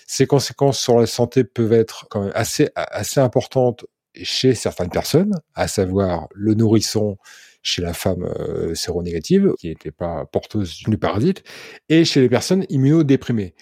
Ces 0.06 0.26
conséquences 0.26 0.78
sur 0.78 0.98
la 0.98 1.06
santé 1.06 1.44
peuvent 1.44 1.72
être 1.72 2.06
quand 2.10 2.22
même 2.22 2.32
assez, 2.34 2.70
assez 2.74 3.20
importantes 3.20 3.84
chez 4.22 4.54
certaines 4.54 4.90
personnes, 4.90 5.34
à 5.54 5.68
savoir 5.68 6.28
le 6.34 6.54
nourrisson 6.54 7.18
chez 7.62 7.82
la 7.82 7.92
femme 7.92 8.24
euh, 8.24 8.74
séronégative, 8.74 9.52
qui 9.58 9.68
n'était 9.68 9.90
pas 9.90 10.24
porteuse 10.26 10.78
du 10.78 10.98
parasite, 10.98 11.42
et 11.88 12.04
chez 12.04 12.20
les 12.20 12.28
personnes 12.28 12.64
immunodéprimées. 12.68 13.54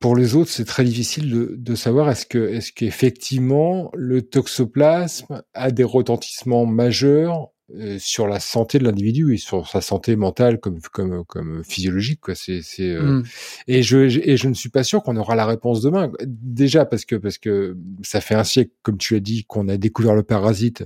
Pour 0.00 0.16
les 0.16 0.34
autres, 0.34 0.50
c'est 0.50 0.64
très 0.64 0.84
difficile 0.84 1.30
de, 1.30 1.54
de 1.56 1.74
savoir 1.74 2.10
est-ce 2.10 2.26
que 2.26 2.48
est-ce 2.48 2.72
qu'effectivement 2.72 3.90
le 3.94 4.22
toxoplasme 4.22 5.42
a 5.54 5.70
des 5.70 5.84
retentissements 5.84 6.66
majeurs 6.66 7.53
sur 7.98 8.26
la 8.26 8.40
santé 8.40 8.78
de 8.78 8.84
l'individu 8.84 9.34
et 9.34 9.38
sur 9.38 9.66
sa 9.68 9.80
santé 9.80 10.16
mentale 10.16 10.60
comme 10.60 10.80
comme 10.92 11.24
comme 11.24 11.64
physiologique 11.64 12.20
quoi. 12.20 12.34
C'est 12.34 12.60
c'est 12.62 12.90
euh... 12.90 13.02
mm. 13.02 13.24
et 13.68 13.82
je 13.82 13.98
et 13.98 14.36
je 14.36 14.48
ne 14.48 14.54
suis 14.54 14.68
pas 14.68 14.84
sûr 14.84 15.02
qu'on 15.02 15.16
aura 15.16 15.34
la 15.34 15.46
réponse 15.46 15.80
demain. 15.80 16.10
Déjà 16.26 16.84
parce 16.84 17.04
que 17.04 17.16
parce 17.16 17.38
que 17.38 17.76
ça 18.02 18.20
fait 18.20 18.34
un 18.34 18.44
siècle 18.44 18.72
comme 18.82 18.98
tu 18.98 19.16
as 19.16 19.20
dit 19.20 19.44
qu'on 19.44 19.68
a 19.68 19.76
découvert 19.76 20.14
le 20.14 20.22
parasite. 20.22 20.84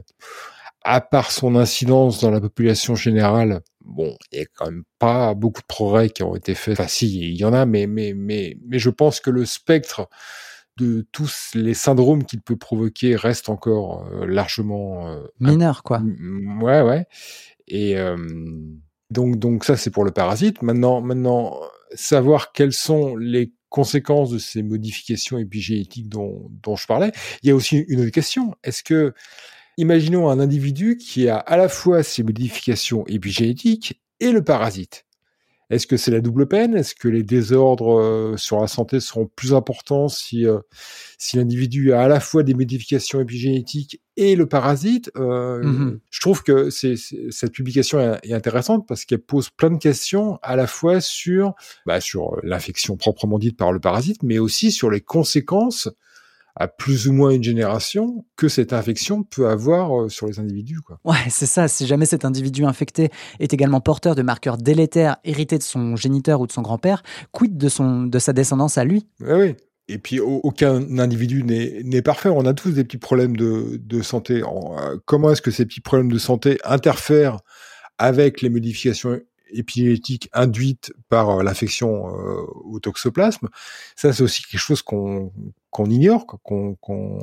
À 0.82 1.00
part 1.00 1.32
son 1.32 1.56
incidence 1.56 2.20
dans 2.20 2.30
la 2.30 2.40
population 2.40 2.94
générale 2.94 3.60
bon 3.84 4.16
il 4.30 4.38
y 4.38 4.42
a 4.42 4.46
quand 4.54 4.66
même 4.66 4.84
pas 4.98 5.34
beaucoup 5.34 5.60
de 5.60 5.66
progrès 5.66 6.10
qui 6.10 6.22
ont 6.22 6.36
été 6.36 6.54
faits. 6.54 6.78
Enfin 6.78 6.88
si 6.88 7.18
il 7.18 7.36
y 7.36 7.44
en 7.44 7.52
a 7.52 7.66
mais 7.66 7.86
mais 7.88 8.14
mais 8.14 8.56
mais 8.66 8.78
je 8.78 8.90
pense 8.90 9.18
que 9.18 9.30
le 9.30 9.44
spectre 9.44 10.08
de 10.78 11.06
tous 11.12 11.50
les 11.54 11.74
syndromes 11.74 12.24
qu'il 12.24 12.40
peut 12.40 12.56
provoquer 12.56 13.16
reste 13.16 13.48
encore 13.48 14.06
euh, 14.12 14.26
largement 14.26 15.08
euh, 15.08 15.26
mineur, 15.40 15.82
quoi. 15.82 16.02
Ouais, 16.60 16.82
ouais. 16.82 17.06
Et 17.66 17.98
euh, 17.98 18.16
donc, 19.10 19.38
donc 19.38 19.64
ça, 19.64 19.76
c'est 19.76 19.90
pour 19.90 20.04
le 20.04 20.10
parasite. 20.10 20.62
Maintenant, 20.62 21.00
maintenant, 21.00 21.58
savoir 21.94 22.52
quelles 22.52 22.72
sont 22.72 23.16
les 23.16 23.52
conséquences 23.68 24.30
de 24.30 24.38
ces 24.38 24.62
modifications 24.62 25.38
épigénétiques 25.38 26.08
dont, 26.08 26.50
dont 26.62 26.76
je 26.76 26.86
parlais. 26.86 27.12
Il 27.42 27.48
y 27.48 27.52
a 27.52 27.54
aussi 27.54 27.84
une 27.88 28.00
autre 28.00 28.10
question. 28.10 28.54
Est-ce 28.64 28.82
que, 28.82 29.12
imaginons 29.76 30.30
un 30.30 30.40
individu 30.40 30.96
qui 30.96 31.28
a 31.28 31.36
à 31.36 31.56
la 31.56 31.68
fois 31.68 32.02
ces 32.02 32.22
modifications 32.22 33.04
épigénétiques 33.06 34.00
et 34.20 34.32
le 34.32 34.42
parasite. 34.42 35.04
Est-ce 35.70 35.86
que 35.86 35.96
c'est 35.98 36.10
la 36.10 36.20
double 36.20 36.46
peine? 36.46 36.74
Est-ce 36.74 36.94
que 36.94 37.08
les 37.08 37.22
désordres 37.22 38.00
euh, 38.00 38.36
sur 38.36 38.60
la 38.60 38.66
santé 38.68 39.00
seront 39.00 39.26
plus 39.26 39.52
importants 39.52 40.08
si, 40.08 40.46
euh, 40.46 40.60
si 41.18 41.36
l'individu 41.36 41.92
a 41.92 42.02
à 42.02 42.08
la 42.08 42.20
fois 42.20 42.42
des 42.42 42.54
modifications 42.54 43.20
épigénétiques 43.20 44.00
et 44.16 44.34
le 44.34 44.46
parasite? 44.46 45.10
Euh, 45.16 45.62
mmh 45.62 46.00
Je 46.10 46.20
trouve 46.20 46.42
que 46.42 46.70
c'est, 46.70 46.94
cette 46.96 47.52
publication 47.52 48.00
est, 48.00 48.18
est 48.30 48.32
intéressante 48.32 48.86
parce 48.88 49.04
qu'elle 49.04 49.20
pose 49.20 49.50
plein 49.50 49.70
de 49.70 49.78
questions 49.78 50.38
à 50.42 50.56
la 50.56 50.66
fois 50.66 51.02
sur, 51.02 51.54
bah, 51.84 52.00
sur 52.00 52.38
l'infection 52.42 52.96
proprement 52.96 53.38
dite 53.38 53.58
par 53.58 53.72
le 53.72 53.80
parasite, 53.80 54.22
mais 54.22 54.38
aussi 54.38 54.72
sur 54.72 54.90
les 54.90 55.02
conséquences 55.02 55.90
à 56.58 56.66
plus 56.66 57.06
ou 57.06 57.12
moins 57.12 57.30
une 57.30 57.42
génération 57.42 58.24
que 58.36 58.48
cette 58.48 58.72
infection 58.72 59.22
peut 59.22 59.48
avoir 59.48 60.10
sur 60.10 60.26
les 60.26 60.40
individus. 60.40 60.80
Quoi. 60.80 60.98
Ouais, 61.04 61.30
c'est 61.30 61.46
ça. 61.46 61.68
Si 61.68 61.86
jamais 61.86 62.04
cet 62.04 62.24
individu 62.24 62.64
infecté 62.64 63.10
est 63.38 63.54
également 63.54 63.80
porteur 63.80 64.14
de 64.14 64.22
marqueurs 64.22 64.58
délétères 64.58 65.16
hérités 65.24 65.56
de 65.56 65.62
son 65.62 65.94
géniteur 65.96 66.40
ou 66.40 66.46
de 66.46 66.52
son 66.52 66.62
grand-père, 66.62 67.02
quid 67.32 67.56
de, 67.56 67.68
son, 67.68 68.02
de 68.02 68.18
sa 68.18 68.32
descendance 68.32 68.76
à 68.76 68.84
lui? 68.84 69.06
Oui, 69.20 69.32
oui. 69.32 69.54
Et 69.90 69.96
puis 69.96 70.20
aucun 70.20 70.98
individu 70.98 71.44
n'est 71.44 72.02
parfait. 72.02 72.28
On 72.28 72.44
a 72.44 72.52
tous 72.52 72.72
des 72.72 72.84
petits 72.84 72.98
problèmes 72.98 73.36
de, 73.36 73.80
de 73.82 74.02
santé. 74.02 74.42
Comment 75.06 75.30
est-ce 75.30 75.40
que 75.40 75.50
ces 75.50 75.64
petits 75.64 75.80
problèmes 75.80 76.12
de 76.12 76.18
santé 76.18 76.58
interfèrent 76.64 77.38
avec 77.96 78.42
les 78.42 78.50
modifications 78.50 79.18
épigénétique 79.50 80.28
induite 80.32 80.92
par 81.08 81.42
l'infection 81.42 82.08
euh, 82.08 82.42
au 82.64 82.80
toxoplasme, 82.80 83.48
ça 83.96 84.12
c'est 84.12 84.22
aussi 84.22 84.42
quelque 84.42 84.60
chose 84.60 84.82
qu'on 84.82 85.32
qu'on 85.78 85.90
ignore, 85.90 86.26
qu'on 86.26 86.74
qu'on 86.74 87.20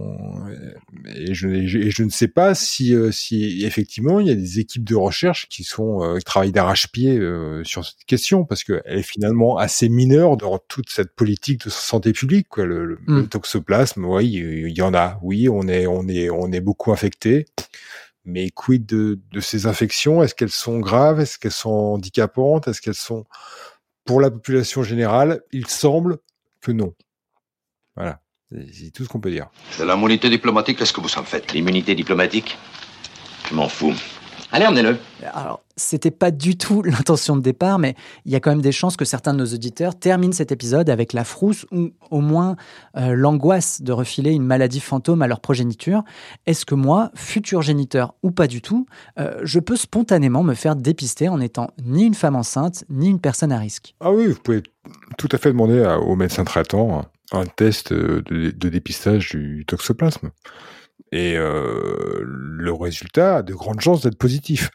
et, 1.13 1.33
je, 1.33 1.49
et 1.49 1.89
je 1.91 2.03
ne 2.03 2.09
sais 2.09 2.29
pas 2.29 2.55
si 2.55 2.95
euh, 2.95 3.11
si 3.11 3.65
effectivement 3.65 4.21
il 4.21 4.27
y 4.27 4.29
a 4.29 4.35
des 4.35 4.61
équipes 4.61 4.85
de 4.85 4.95
recherche 4.95 5.49
qui 5.49 5.65
sont 5.65 6.01
euh, 6.01 6.19
qui 6.19 6.23
travaillent 6.23 6.53
d'arrache-pied 6.53 7.17
euh, 7.17 7.65
sur 7.65 7.83
cette 7.83 8.05
question 8.05 8.45
parce 8.45 8.63
qu'elle 8.63 8.81
est 8.85 9.01
finalement 9.01 9.57
assez 9.57 9.89
mineure 9.89 10.37
dans 10.37 10.57
toute 10.57 10.89
cette 10.89 11.13
politique 11.15 11.65
de 11.65 11.69
santé 11.69 12.13
publique. 12.13 12.47
Quoi. 12.47 12.63
Le, 12.63 12.85
le, 12.85 12.95
mm. 13.05 13.17
le 13.17 13.27
toxoplasme, 13.27 14.05
oui, 14.05 14.27
il 14.27 14.77
y 14.77 14.81
en 14.81 14.93
a. 14.93 15.19
Oui, 15.21 15.49
on 15.49 15.67
est 15.67 15.85
on 15.85 16.07
est 16.07 16.29
on 16.29 16.49
est 16.53 16.61
beaucoup 16.61 16.93
infecté. 16.93 17.47
Mais 18.23 18.51
quid 18.51 18.85
de, 18.85 19.19
de 19.31 19.39
ces 19.41 19.65
infections? 19.67 20.23
Est-ce 20.23 20.33
qu'elles 20.33 20.49
sont 20.49 20.79
graves? 20.79 21.19
Est-ce 21.19 21.37
qu'elles 21.37 21.51
sont 21.51 21.69
handicapantes? 21.69 22.69
Est-ce 22.69 22.79
qu'elles 22.79 22.95
sont 22.95 23.25
pour 24.05 24.21
la 24.21 24.31
population 24.31 24.81
générale 24.81 25.41
Il 25.51 25.67
semble 25.67 26.19
que 26.61 26.71
non. 26.71 26.93
Voilà. 27.97 28.21
C'est 28.51 28.91
tout 28.91 29.03
ce 29.03 29.09
qu'on 29.09 29.19
peut 29.19 29.31
dire. 29.31 29.47
C'est 29.71 29.85
l'immunité 29.85 30.29
diplomatique, 30.29 30.77
qu'est-ce 30.77 30.93
que 30.93 31.01
vous 31.01 31.17
en 31.17 31.23
faites? 31.23 31.51
L'immunité 31.53 31.95
diplomatique? 31.95 32.57
Je 33.49 33.55
m'en 33.55 33.67
fous. 33.67 33.93
Allez, 34.51 34.67
emmenez-le. 34.67 34.97
Alors, 35.33 35.61
c'était 35.75 36.11
pas 36.11 36.29
du 36.31 36.55
tout 36.55 36.81
l'intention 36.83 37.35
de 37.35 37.41
départ, 37.41 37.79
mais 37.79 37.95
il 38.25 38.31
y 38.31 38.35
a 38.35 38.39
quand 38.39 38.51
même 38.51 38.61
des 38.61 38.71
chances 38.71 38.95
que 38.95 39.03
certains 39.03 39.33
de 39.33 39.39
nos 39.39 39.45
auditeurs 39.53 39.97
terminent 39.97 40.31
cet 40.31 40.51
épisode 40.51 40.89
avec 40.89 41.11
la 41.13 41.23
frousse 41.23 41.65
ou 41.71 41.89
au 42.11 42.21
moins 42.21 42.55
euh, 42.97 43.15
l'angoisse 43.15 43.81
de 43.81 43.91
refiler 43.91 44.31
une 44.31 44.43
maladie 44.45 44.79
fantôme 44.79 45.23
à 45.23 45.27
leur 45.27 45.41
progéniture. 45.41 46.03
Est-ce 46.45 46.65
que 46.65 46.75
moi, 46.75 47.11
futur 47.15 47.63
géniteur 47.63 48.13
ou 48.23 48.29
pas 48.31 48.47
du 48.47 48.61
tout, 48.61 48.85
euh, 49.19 49.39
je 49.43 49.59
peux 49.59 49.75
spontanément 49.75 50.43
me 50.43 50.53
faire 50.53 50.75
dépister 50.75 51.27
en 51.27 51.41
étant 51.41 51.71
ni 51.83 52.03
une 52.05 52.13
femme 52.15 52.35
enceinte, 52.35 52.85
ni 52.89 53.09
une 53.09 53.19
personne 53.19 53.51
à 53.51 53.57
risque? 53.57 53.95
Ah 53.99 54.11
oui, 54.11 54.27
vous 54.27 54.39
pouvez 54.39 54.61
tout 55.17 55.29
à 55.31 55.37
fait 55.39 55.49
demander 55.49 55.81
à- 55.83 55.99
au 55.99 56.15
médecin 56.15 56.43
traitant 56.45 57.03
un 57.31 57.45
test 57.45 57.91
de, 57.93 58.21
de 58.51 58.69
dépistage 58.69 59.29
du 59.31 59.65
toxoplasme. 59.67 60.31
Et 61.11 61.35
euh, 61.37 62.21
le 62.23 62.73
résultat 62.73 63.37
a 63.37 63.41
de 63.43 63.53
grandes 63.53 63.81
chances 63.81 64.01
d'être 64.01 64.17
positif. 64.17 64.69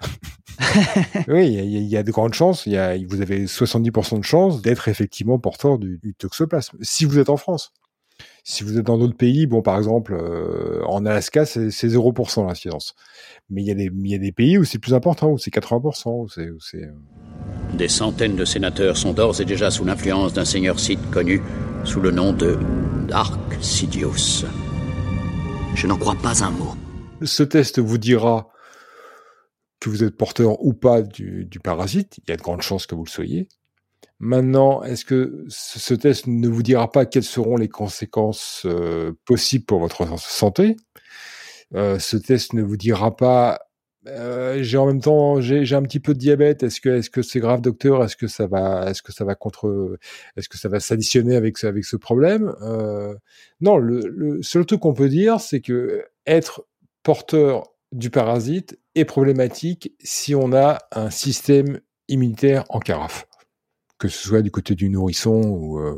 oui, 1.28 1.52
il 1.54 1.82
y, 1.82 1.96
a- 1.96 2.02
de 2.02 2.10
grandes 2.10 2.34
chances. 2.34 2.66
Y 2.66 2.76
a, 2.76 2.96
vous 3.08 3.20
avez 3.20 3.46
70% 3.46 4.18
de 4.20 4.24
chances 4.24 4.62
d'être 4.62 4.88
effectivement 4.88 5.38
porteur 5.38 5.78
du, 5.78 5.98
du 5.98 6.14
toxoplasme, 6.14 6.78
si 6.82 7.04
vous 7.04 7.18
êtes 7.18 7.30
en 7.30 7.36
France. 7.36 7.72
Si 8.44 8.64
vous 8.64 8.78
êtes 8.78 8.86
dans 8.86 8.98
d'autres 8.98 9.16
pays, 9.16 9.46
bon, 9.46 9.62
par 9.62 9.76
exemple, 9.76 10.14
euh, 10.14 10.82
en 10.86 11.04
Alaska, 11.06 11.44
c'est 11.44 11.70
c'est 11.70 11.88
0% 11.88 12.46
l'incidence. 12.46 12.94
Mais 13.50 13.62
il 13.62 13.68
y, 13.68 13.70
a 13.70 13.74
des, 13.74 13.90
il 13.94 14.10
y 14.10 14.14
a 14.14 14.18
des 14.18 14.32
pays 14.32 14.58
où 14.58 14.64
c'est 14.64 14.78
plus 14.78 14.94
important, 14.94 15.30
où 15.30 15.38
c'est 15.38 15.52
80%, 15.52 16.22
où 16.22 16.28
c'est... 16.60 16.84
euh, 16.84 16.92
Des 17.76 17.88
centaines 17.88 18.36
de 18.36 18.44
sénateurs 18.44 18.96
sont 18.96 19.12
d'ores 19.12 19.40
et 19.40 19.44
déjà 19.44 19.70
sous 19.70 19.84
l'influence 19.84 20.32
d'un 20.32 20.44
seigneur 20.44 20.78
Sith 20.80 21.00
connu 21.10 21.42
sous 21.84 22.00
le 22.00 22.10
nom 22.10 22.32
de 22.32 22.58
Dark 23.08 23.38
Sidious. 23.60 24.44
Je 25.74 25.86
n'en 25.86 25.96
crois 25.96 26.16
pas 26.16 26.42
un 26.44 26.50
mot. 26.50 26.74
Ce 27.22 27.42
test 27.42 27.78
vous 27.78 27.98
dira 27.98 28.48
que 29.80 29.88
vous 29.90 30.04
êtes 30.04 30.16
porteur 30.16 30.62
ou 30.62 30.72
pas 30.74 31.02
du, 31.02 31.44
du 31.46 31.58
parasite. 31.60 32.18
Il 32.18 32.30
y 32.30 32.32
a 32.32 32.36
de 32.36 32.42
grandes 32.42 32.62
chances 32.62 32.86
que 32.86 32.94
vous 32.94 33.04
le 33.04 33.10
soyez. 33.10 33.48
Maintenant, 34.18 34.82
est-ce 34.82 35.04
que 35.04 35.44
ce, 35.48 35.94
test 35.94 36.26
ne 36.26 36.48
vous 36.48 36.62
dira 36.62 36.90
pas 36.92 37.06
quelles 37.06 37.24
seront 37.24 37.56
les 37.56 37.68
conséquences 37.68 38.62
euh, 38.66 39.12
possibles 39.24 39.64
pour 39.64 39.80
votre 39.80 40.06
santé? 40.18 40.76
Euh, 41.74 41.98
Ce 41.98 42.16
test 42.16 42.52
ne 42.52 42.62
vous 42.62 42.76
dira 42.76 43.16
pas 43.16 43.60
euh, 44.08 44.62
j'ai 44.62 44.78
en 44.78 44.86
même 44.86 45.00
temps 45.02 45.42
j'ai 45.42 45.74
un 45.74 45.82
petit 45.82 46.00
peu 46.00 46.14
de 46.14 46.18
diabète. 46.18 46.62
Est-ce 46.62 46.80
que 46.80 46.88
est-ce 46.88 47.10
que 47.10 47.20
c'est 47.22 47.38
grave, 47.40 47.60
docteur? 47.60 48.02
Est-ce 48.02 48.16
que 48.16 48.28
ça 48.28 48.46
va 48.46 48.88
est-ce 48.90 49.02
que 49.02 49.12
ça 49.12 49.24
va 49.26 49.34
contre 49.34 49.98
est-ce 50.36 50.48
que 50.48 50.56
ça 50.58 50.68
va 50.70 50.80
s'additionner 50.80 51.36
avec 51.36 51.58
ce- 51.58 51.66
avec 51.66 51.84
ce 51.84 51.96
problème? 51.96 52.54
Euh, 52.62 53.14
Non, 53.60 53.76
le, 53.78 54.00
le 54.08 54.42
seul 54.42 54.64
truc 54.66 54.80
qu'on 54.80 54.94
peut 54.94 55.08
dire, 55.10 55.38
c'est 55.40 55.60
que 55.60 56.04
être 56.26 56.64
porteur 57.02 57.64
du 57.92 58.08
parasite 58.10 58.78
est 58.94 59.04
problématique 59.04 59.92
si 60.02 60.34
on 60.34 60.52
a 60.54 60.78
un 60.92 61.10
système 61.10 61.80
immunitaire 62.08 62.64
en 62.70 62.78
carafe, 62.80 63.26
que 64.00 64.08
ce 64.08 64.26
soit 64.28 64.42
du 64.42 64.50
côté 64.50 64.74
du 64.74 64.88
nourrisson 64.88 65.30
ou, 65.42 65.78
euh, 65.78 65.94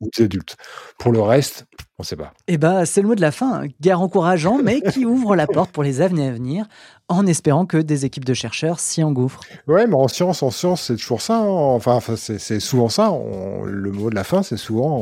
ou 0.00 0.08
des 0.16 0.24
adultes. 0.24 0.56
Pour 0.98 1.12
le 1.12 1.20
reste, 1.20 1.66
on 1.98 2.02
ne 2.02 2.06
sait 2.06 2.16
pas. 2.16 2.32
Eh 2.48 2.58
ben, 2.58 2.84
c'est 2.84 3.02
le 3.02 3.06
mot 3.08 3.14
de 3.14 3.20
la 3.20 3.30
fin. 3.30 3.66
Guerre 3.80 4.00
encourageant, 4.00 4.58
mais 4.60 4.80
qui 4.80 5.04
ouvre 5.06 5.36
la 5.36 5.46
porte 5.46 5.70
pour 5.70 5.82
les 5.84 6.00
années 6.00 6.26
à 6.28 6.32
venir, 6.32 6.66
en 7.08 7.26
espérant 7.26 7.66
que 7.66 7.76
des 7.76 8.04
équipes 8.06 8.24
de 8.24 8.34
chercheurs 8.34 8.80
s'y 8.80 9.04
engouffrent. 9.04 9.42
Ouais, 9.68 9.86
mais 9.86 9.94
en 9.94 10.08
science, 10.08 10.42
en 10.42 10.50
science, 10.50 10.82
c'est 10.84 10.96
toujours 10.96 11.20
ça. 11.20 11.36
hein. 11.38 11.46
Enfin, 11.46 12.00
c'est 12.16 12.38
c'est 12.38 12.58
souvent 12.60 12.88
ça. 12.88 13.12
On- 13.12 13.62
le 13.64 13.92
mot 13.92 14.08
de 14.10 14.14
la 14.14 14.24
fin, 14.24 14.42
c'est 14.42 14.56
souvent 14.56 14.96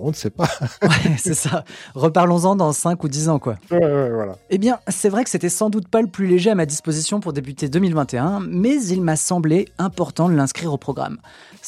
on, 0.00 0.06
on 0.06 0.08
ne 0.08 0.14
sait 0.14 0.30
pas. 0.30 0.48
Ouais, 0.82 1.16
c'est 1.18 1.34
ça. 1.34 1.64
Reparlons-en 1.94 2.56
dans 2.56 2.72
5 2.72 3.02
ou 3.04 3.08
10 3.08 3.28
ans, 3.28 3.38
quoi. 3.38 3.56
ouais, 3.70 3.78
ouais, 3.78 4.10
voilà. 4.10 4.36
Eh 4.50 4.58
bien, 4.58 4.78
c'est 4.88 5.08
vrai 5.08 5.22
que 5.24 5.30
c'était 5.30 5.48
sans 5.48 5.70
doute 5.70 5.88
pas 5.88 6.02
le 6.02 6.08
plus 6.08 6.26
léger 6.26 6.50
à 6.50 6.54
ma 6.56 6.66
disposition 6.66 7.20
pour 7.20 7.32
débuter 7.32 7.68
2021, 7.68 8.40
mais 8.48 8.82
il 8.84 9.00
m'a 9.02 9.16
semblé 9.16 9.66
important 9.78 10.28
de 10.28 10.34
l'inscrire 10.34 10.72
au 10.72 10.78
programme. 10.78 11.18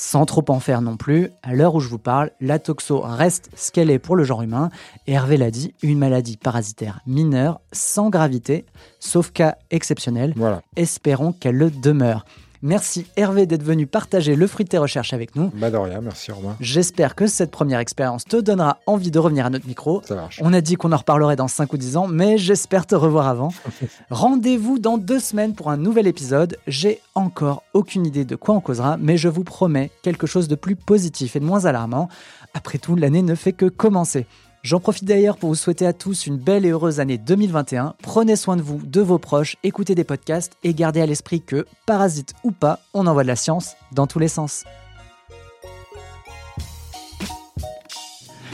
Sans 0.00 0.26
trop 0.26 0.44
en 0.50 0.60
faire 0.60 0.80
non 0.80 0.96
plus, 0.96 1.28
à 1.42 1.56
l'heure 1.56 1.74
où 1.74 1.80
je 1.80 1.88
vous 1.88 1.98
parle, 1.98 2.30
la 2.40 2.60
toxo 2.60 3.00
reste 3.00 3.50
ce 3.56 3.72
qu'elle 3.72 3.90
est 3.90 3.98
pour 3.98 4.14
le 4.14 4.22
genre 4.22 4.42
humain, 4.42 4.70
et 5.08 5.14
Hervé 5.14 5.36
l'a 5.36 5.50
dit, 5.50 5.74
une 5.82 5.98
maladie 5.98 6.36
parasitaire 6.36 7.00
mineure, 7.04 7.60
sans 7.72 8.08
gravité, 8.08 8.64
sauf 9.00 9.32
cas 9.32 9.56
exceptionnel. 9.72 10.34
Voilà. 10.36 10.62
Espérons 10.76 11.32
qu'elle 11.32 11.56
le 11.56 11.72
demeure. 11.72 12.24
Merci 12.62 13.06
Hervé 13.16 13.46
d'être 13.46 13.62
venu 13.62 13.86
partager 13.86 14.34
le 14.34 14.46
fruit 14.48 14.64
de 14.64 14.70
tes 14.70 14.78
recherches 14.78 15.12
avec 15.12 15.36
nous. 15.36 15.52
Bah 15.54 15.70
de 15.70 15.76
rien, 15.76 16.00
merci 16.00 16.32
Romain. 16.32 16.56
J'espère 16.60 17.14
que 17.14 17.28
cette 17.28 17.52
première 17.52 17.78
expérience 17.78 18.24
te 18.24 18.36
donnera 18.36 18.78
envie 18.86 19.12
de 19.12 19.18
revenir 19.18 19.46
à 19.46 19.50
notre 19.50 19.66
micro. 19.66 20.02
Ça 20.04 20.16
marche. 20.16 20.40
On 20.42 20.52
a 20.52 20.60
dit 20.60 20.74
qu'on 20.74 20.90
en 20.90 20.96
reparlerait 20.96 21.36
dans 21.36 21.46
5 21.46 21.72
ou 21.72 21.76
10 21.76 21.96
ans, 21.96 22.08
mais 22.08 22.36
j'espère 22.36 22.86
te 22.86 22.96
revoir 22.96 23.28
avant. 23.28 23.52
Rendez-vous 24.10 24.78
dans 24.80 24.98
deux 24.98 25.20
semaines 25.20 25.54
pour 25.54 25.70
un 25.70 25.76
nouvel 25.76 26.08
épisode. 26.08 26.58
J'ai 26.66 27.00
encore 27.14 27.62
aucune 27.74 28.06
idée 28.06 28.24
de 28.24 28.34
quoi 28.34 28.56
on 28.56 28.60
causera, 28.60 28.96
mais 28.96 29.16
je 29.16 29.28
vous 29.28 29.44
promets 29.44 29.90
quelque 30.02 30.26
chose 30.26 30.48
de 30.48 30.56
plus 30.56 30.74
positif 30.74 31.36
et 31.36 31.40
de 31.40 31.44
moins 31.44 31.64
alarmant. 31.64 32.08
Après 32.54 32.78
tout, 32.78 32.96
l'année 32.96 33.22
ne 33.22 33.36
fait 33.36 33.52
que 33.52 33.66
commencer. 33.66 34.26
J'en 34.62 34.80
profite 34.80 35.04
d'ailleurs 35.04 35.36
pour 35.36 35.50
vous 35.50 35.54
souhaiter 35.54 35.86
à 35.86 35.92
tous 35.92 36.26
une 36.26 36.36
belle 36.36 36.66
et 36.66 36.70
heureuse 36.70 36.98
année 36.98 37.16
2021. 37.16 37.94
Prenez 38.02 38.34
soin 38.34 38.56
de 38.56 38.62
vous, 38.62 38.80
de 38.84 39.00
vos 39.00 39.18
proches, 39.18 39.56
écoutez 39.62 39.94
des 39.94 40.04
podcasts 40.04 40.54
et 40.64 40.74
gardez 40.74 41.00
à 41.00 41.06
l'esprit 41.06 41.40
que, 41.40 41.64
parasite 41.86 42.34
ou 42.42 42.50
pas, 42.50 42.80
on 42.92 43.06
envoie 43.06 43.22
de 43.22 43.28
la 43.28 43.36
science 43.36 43.74
dans 43.92 44.06
tous 44.06 44.18
les 44.18 44.28
sens. 44.28 44.64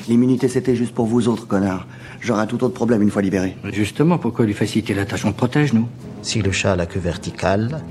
L'immunité, 0.06 0.48
c'était 0.48 0.76
juste 0.76 0.94
pour 0.94 1.06
vous 1.06 1.28
autres, 1.28 1.46
connards. 1.46 1.86
J'aurai 2.20 2.42
un 2.42 2.46
tout 2.46 2.62
autre 2.62 2.74
problème 2.74 3.00
une 3.00 3.10
fois 3.10 3.22
libéré. 3.22 3.56
Justement, 3.72 4.18
pourquoi 4.18 4.44
lui 4.44 4.52
faciliter 4.52 4.92
la 4.92 5.06
tâche? 5.06 5.24
On 5.24 5.32
te 5.32 5.36
protège, 5.36 5.72
nous 5.72 5.88
Si 6.20 6.42
le 6.42 6.52
chat 6.52 6.72
a 6.72 6.76
la 6.76 6.84
queue 6.84 7.00
verticale, 7.00 7.82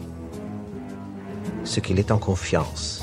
c'est 1.64 1.82
qu'il 1.82 1.98
est 1.98 2.12
en 2.12 2.20
confiance. 2.20 3.03